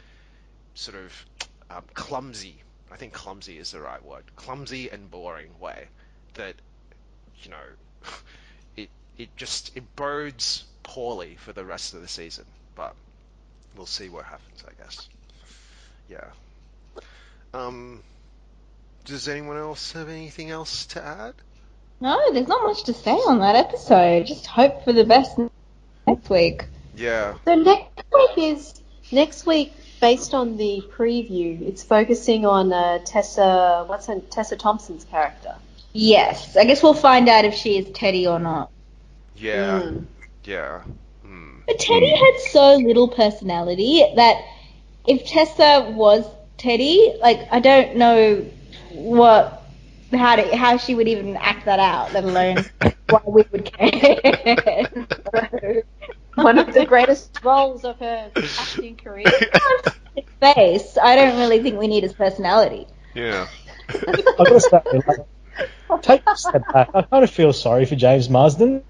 sort 0.75 0.97
of 0.97 1.27
um, 1.71 1.85
clumsy. 1.95 2.63
I 2.91 2.97
think 2.97 3.13
clumsy 3.13 3.59
is 3.59 3.73
the 3.73 3.81
right 3.81 4.03
word. 4.03 4.25
Clumsy 4.37 4.89
and 4.91 5.11
boring 5.11 5.51
way 5.61 5.89
that 6.35 6.55
you 7.43 7.51
know 7.51 8.11
it 9.19 9.23
it 9.23 9.37
just 9.37 9.77
it 9.77 9.85
bodes 9.97 10.65
poorly 10.83 11.37
for 11.39 11.53
the 11.53 11.65
rest 11.65 11.95
of 11.95 12.01
the 12.01 12.09
season. 12.09 12.45
But 12.75 12.95
we'll 13.77 13.87
see 13.87 14.09
what 14.09 14.25
happens, 14.25 14.65
I 14.67 14.83
guess. 14.83 15.09
Yeah. 16.09 16.29
Um. 17.55 18.03
Does 19.05 19.29
anyone 19.29 19.57
else 19.57 19.93
have 19.93 20.09
anything 20.09 20.51
else 20.51 20.87
to 20.87 21.03
add? 21.03 21.35
No, 22.01 22.33
there's 22.33 22.49
not 22.49 22.65
much 22.65 22.85
to 22.85 22.93
say 22.93 23.13
on 23.13 23.39
that 23.39 23.55
episode. 23.55 24.27
Just 24.27 24.47
hope 24.47 24.85
for 24.85 24.93
the 24.93 25.05
best 25.05 25.39
next 26.07 26.29
week. 26.29 26.65
Yeah. 26.95 27.35
So 27.45 27.55
next 27.55 28.03
week 28.13 28.31
is 28.37 28.81
next 29.13 29.47
week 29.47 29.73
based 30.01 30.35
on 30.35 30.57
the 30.57 30.83
preview. 30.95 31.61
It's 31.63 31.83
focusing 31.83 32.45
on 32.45 32.73
uh, 32.73 32.99
Tessa. 33.05 33.85
What's 33.87 34.07
her, 34.07 34.21
Tessa 34.21 34.57
Thompson's 34.57 35.05
character? 35.05 35.55
Yes, 35.93 36.57
I 36.57 36.65
guess 36.65 36.83
we'll 36.83 36.93
find 36.93 37.29
out 37.29 37.47
if 37.47 37.55
she 37.55 37.79
is 37.79 37.91
Teddy 37.93 38.27
or 38.27 38.39
not. 38.39 38.71
Yeah. 39.37 39.81
Mm. 39.83 40.07
Yeah. 40.45 40.83
Hmm. 41.23 41.59
But 41.67 41.79
Teddy 41.79 42.15
had 42.15 42.41
so 42.51 42.77
little 42.77 43.09
personality 43.09 44.05
that 44.17 44.43
if 45.07 45.27
Tessa 45.27 45.93
was 45.95 46.25
Teddy, 46.59 47.15
like 47.21 47.41
I 47.51 47.61
don't 47.61 47.97
know 47.97 48.47
what 48.91 49.63
how 50.13 50.37
to, 50.37 50.57
how 50.57 50.77
she 50.77 50.95
would 50.95 51.09
even 51.09 51.37
act 51.37 51.65
that 51.67 51.81
out, 51.81 52.13
let 52.13 52.25
alone 52.25 52.65
why 53.09 53.21
we 53.27 53.45
would 53.51 53.65
care. 53.65 54.85
One 56.37 56.59
of 56.59 56.73
the 56.75 56.85
greatest 56.87 57.43
roles 57.43 57.85
of 57.85 57.99
her 57.99 58.31
acting 58.59 58.97
career. 58.97 59.27
Face, 60.41 60.99
I 61.03 61.17
don't 61.17 61.39
really 61.39 61.63
think 61.63 61.79
we 61.79 61.89
need 61.89 62.03
his 62.03 62.13
personality. 62.13 62.87
Yeah. 63.15 63.47
I've 63.89 64.25
got 64.37 64.45
to 64.45 64.61
say, 64.61 64.83
like, 65.07 66.03
take 66.03 66.23
a 66.27 66.37
step 66.37 66.63
back. 66.73 66.91
I 66.95 67.03
kind 67.03 67.25
of 67.25 67.31
feel 67.31 67.53
sorry 67.55 67.87
for 67.87 67.97
James 67.97 68.29
Marsden. 68.29 68.83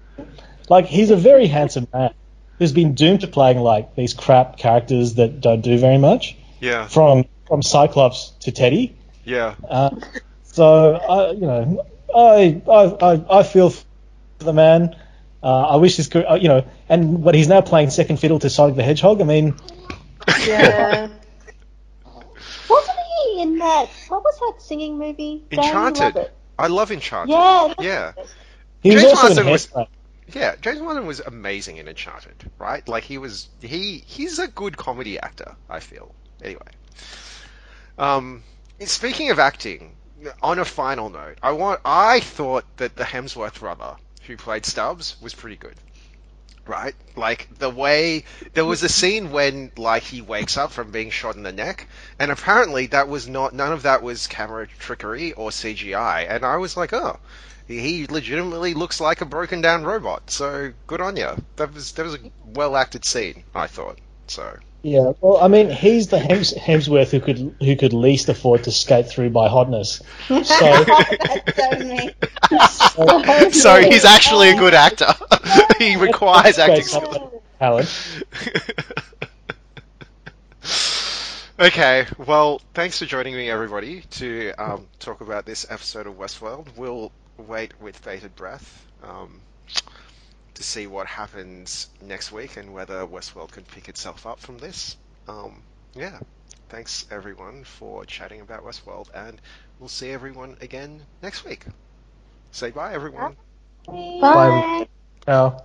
Like 0.69 0.85
he's 0.85 1.11
a 1.11 1.15
very 1.15 1.47
handsome 1.47 1.87
man 1.93 2.13
who's 2.59 2.71
been 2.71 2.93
doomed 2.95 3.21
to 3.21 3.27
playing 3.27 3.59
like 3.59 3.95
these 3.95 4.13
crap 4.13 4.57
characters 4.57 5.15
that 5.15 5.39
don't 5.41 5.61
do 5.61 5.77
very 5.77 5.97
much. 5.97 6.35
Yeah. 6.59 6.87
From 6.87 7.25
from 7.47 7.61
Cyclops 7.61 8.31
to 8.41 8.51
Teddy. 8.51 8.95
Yeah. 9.23 9.55
Uh, 9.67 9.91
so 10.43 10.93
I, 10.95 11.31
you 11.31 11.41
know, 11.41 11.85
I 12.15 12.61
I 12.69 13.11
I, 13.13 13.39
I 13.39 13.43
feel 13.43 13.69
for 13.69 13.85
the 14.39 14.53
man. 14.53 14.95
Uh, 15.43 15.67
I 15.67 15.75
wish 15.77 15.95
his 15.95 16.07
career, 16.07 16.25
uh, 16.27 16.35
you 16.35 16.47
know, 16.47 16.65
and 16.89 17.23
what 17.23 17.35
he's 17.35 17.47
now 17.47 17.61
playing 17.61 17.91
second 17.91 18.17
fiddle 18.17 18.39
to 18.39 18.49
Sonic 18.49 18.75
the 18.75 18.83
Hedgehog. 18.83 19.21
I 19.21 19.23
mean, 19.23 19.53
Yeah. 20.45 21.07
Wasn't 22.69 22.97
he 23.23 23.41
in 23.41 23.59
that? 23.59 23.87
What 24.09 24.23
was 24.23 24.39
that 24.39 24.61
singing 24.61 24.97
movie? 24.97 25.43
Dan, 25.51 25.63
you 25.63 25.71
love 25.73 25.87
Enchanted. 25.89 26.31
I 26.59 26.67
love 26.67 26.91
Enchanted. 26.91 27.29
Yeah. 27.33 27.73
Yeah. 27.79 28.11
he 28.81 28.93
was 28.93 29.03
James 29.03 29.13
also 29.13 29.23
Marsden 29.27 29.45
in 29.45 29.51
was- 29.51 29.67
Hairspray. 29.67 29.87
Yeah, 30.33 30.55
James 30.59 30.81
Marsden 30.81 31.05
was 31.05 31.21
amazing 31.21 31.77
in 31.77 31.87
Enchanted, 31.87 32.51
right? 32.59 32.85
Like 32.87 33.03
he 33.03 33.17
was 33.17 33.47
he 33.61 34.03
he's 34.05 34.39
a 34.39 34.47
good 34.47 34.75
comedy 34.75 35.19
actor, 35.19 35.55
I 35.69 35.79
feel. 35.79 36.13
Anyway. 36.43 36.67
Um 37.97 38.43
speaking 38.85 39.29
of 39.29 39.39
acting, 39.39 39.95
on 40.41 40.59
a 40.59 40.65
final 40.65 41.09
note, 41.09 41.37
I 41.41 41.51
want 41.51 41.79
I 41.85 42.19
thought 42.19 42.65
that 42.77 42.95
the 42.95 43.05
Hemsworth 43.05 43.59
brother 43.59 43.95
who 44.23 44.35
played 44.35 44.65
Stubbs 44.65 45.15
was 45.21 45.33
pretty 45.33 45.55
good. 45.55 45.75
Right? 46.65 46.95
Like 47.15 47.47
the 47.57 47.69
way 47.69 48.25
there 48.53 48.65
was 48.65 48.83
a 48.83 48.89
scene 48.89 49.31
when 49.31 49.71
like 49.77 50.03
he 50.03 50.21
wakes 50.21 50.57
up 50.57 50.73
from 50.73 50.91
being 50.91 51.09
shot 51.09 51.37
in 51.37 51.43
the 51.43 51.53
neck 51.53 51.87
and 52.19 52.31
apparently 52.31 52.87
that 52.87 53.07
was 53.07 53.29
not 53.29 53.53
none 53.53 53.71
of 53.71 53.83
that 53.83 54.03
was 54.03 54.27
camera 54.27 54.67
trickery 54.67 55.31
or 55.31 55.51
CGI 55.51 56.29
and 56.29 56.43
I 56.43 56.57
was 56.57 56.75
like, 56.75 56.91
"Oh, 56.91 57.17
he 57.67 58.07
legitimately 58.07 58.73
looks 58.73 58.99
like 59.01 59.21
a 59.21 59.25
broken 59.25 59.61
down 59.61 59.83
robot. 59.83 60.29
So 60.31 60.73
good 60.87 61.01
on 61.01 61.15
you. 61.17 61.29
That 61.57 61.73
was 61.73 61.91
that 61.93 62.03
was 62.05 62.15
a 62.15 62.19
well 62.45 62.75
acted 62.75 63.05
scene, 63.05 63.43
I 63.53 63.67
thought. 63.67 63.99
So 64.27 64.57
Yeah, 64.83 65.11
well, 65.21 65.37
I 65.37 65.47
mean, 65.47 65.69
he's 65.69 66.07
the 66.07 66.19
Hems- 66.19 66.53
Hemsworth 66.53 67.11
who 67.11 67.19
could 67.19 67.55
who 67.59 67.75
could 67.75 67.93
least 67.93 68.29
afford 68.29 68.63
to 68.65 68.71
skate 68.71 69.07
through 69.09 69.31
by 69.31 69.47
hotness. 69.49 70.01
So 70.27 70.35
That's 70.45 71.55
so 71.55 71.71
me. 71.83 72.15
so 73.51 73.81
he's 73.81 74.05
actually 74.05 74.49
a 74.51 74.55
good 74.57 74.73
actor. 74.73 75.13
he 75.77 75.95
requires 75.97 76.57
acting 76.59 76.75
Great 76.75 76.85
skill. 76.85 77.43
talent. 77.59 77.89
Okay, 81.59 82.05
well, 82.19 82.61
thanks 82.75 82.99
for 82.99 83.05
joining 83.05 83.33
me, 83.35 83.49
everybody, 83.49 84.01
to 84.11 84.51
um, 84.59 84.87
talk 84.99 85.21
about 85.21 85.45
this 85.45 85.65
episode 85.69 86.05
of 86.05 86.13
Westworld. 86.15 86.67
We'll 86.77 87.11
wait 87.37 87.79
with 87.81 88.03
bated 88.03 88.35
breath 88.35 88.85
um, 89.03 89.41
to 90.55 90.63
see 90.63 90.87
what 90.87 91.07
happens 91.07 91.87
next 92.01 92.31
week 92.31 92.57
and 92.57 92.73
whether 92.73 93.05
Westworld 93.05 93.51
can 93.51 93.63
pick 93.63 93.89
itself 93.89 94.25
up 94.25 94.39
from 94.39 94.57
this. 94.57 94.97
Um, 95.27 95.63
yeah, 95.95 96.19
thanks 96.69 97.05
everyone 97.11 97.63
for 97.63 98.05
chatting 98.05 98.41
about 98.41 98.63
Westworld, 98.63 99.09
and 99.13 99.39
we'll 99.79 99.89
see 99.89 100.09
everyone 100.11 100.57
again 100.61 101.05
next 101.21 101.45
week. 101.45 101.65
Say 102.51 102.71
bye, 102.71 102.93
everyone. 102.93 103.37
Bye. 103.87 104.63
Bye. 104.79 104.87
Ciao. 105.25 105.61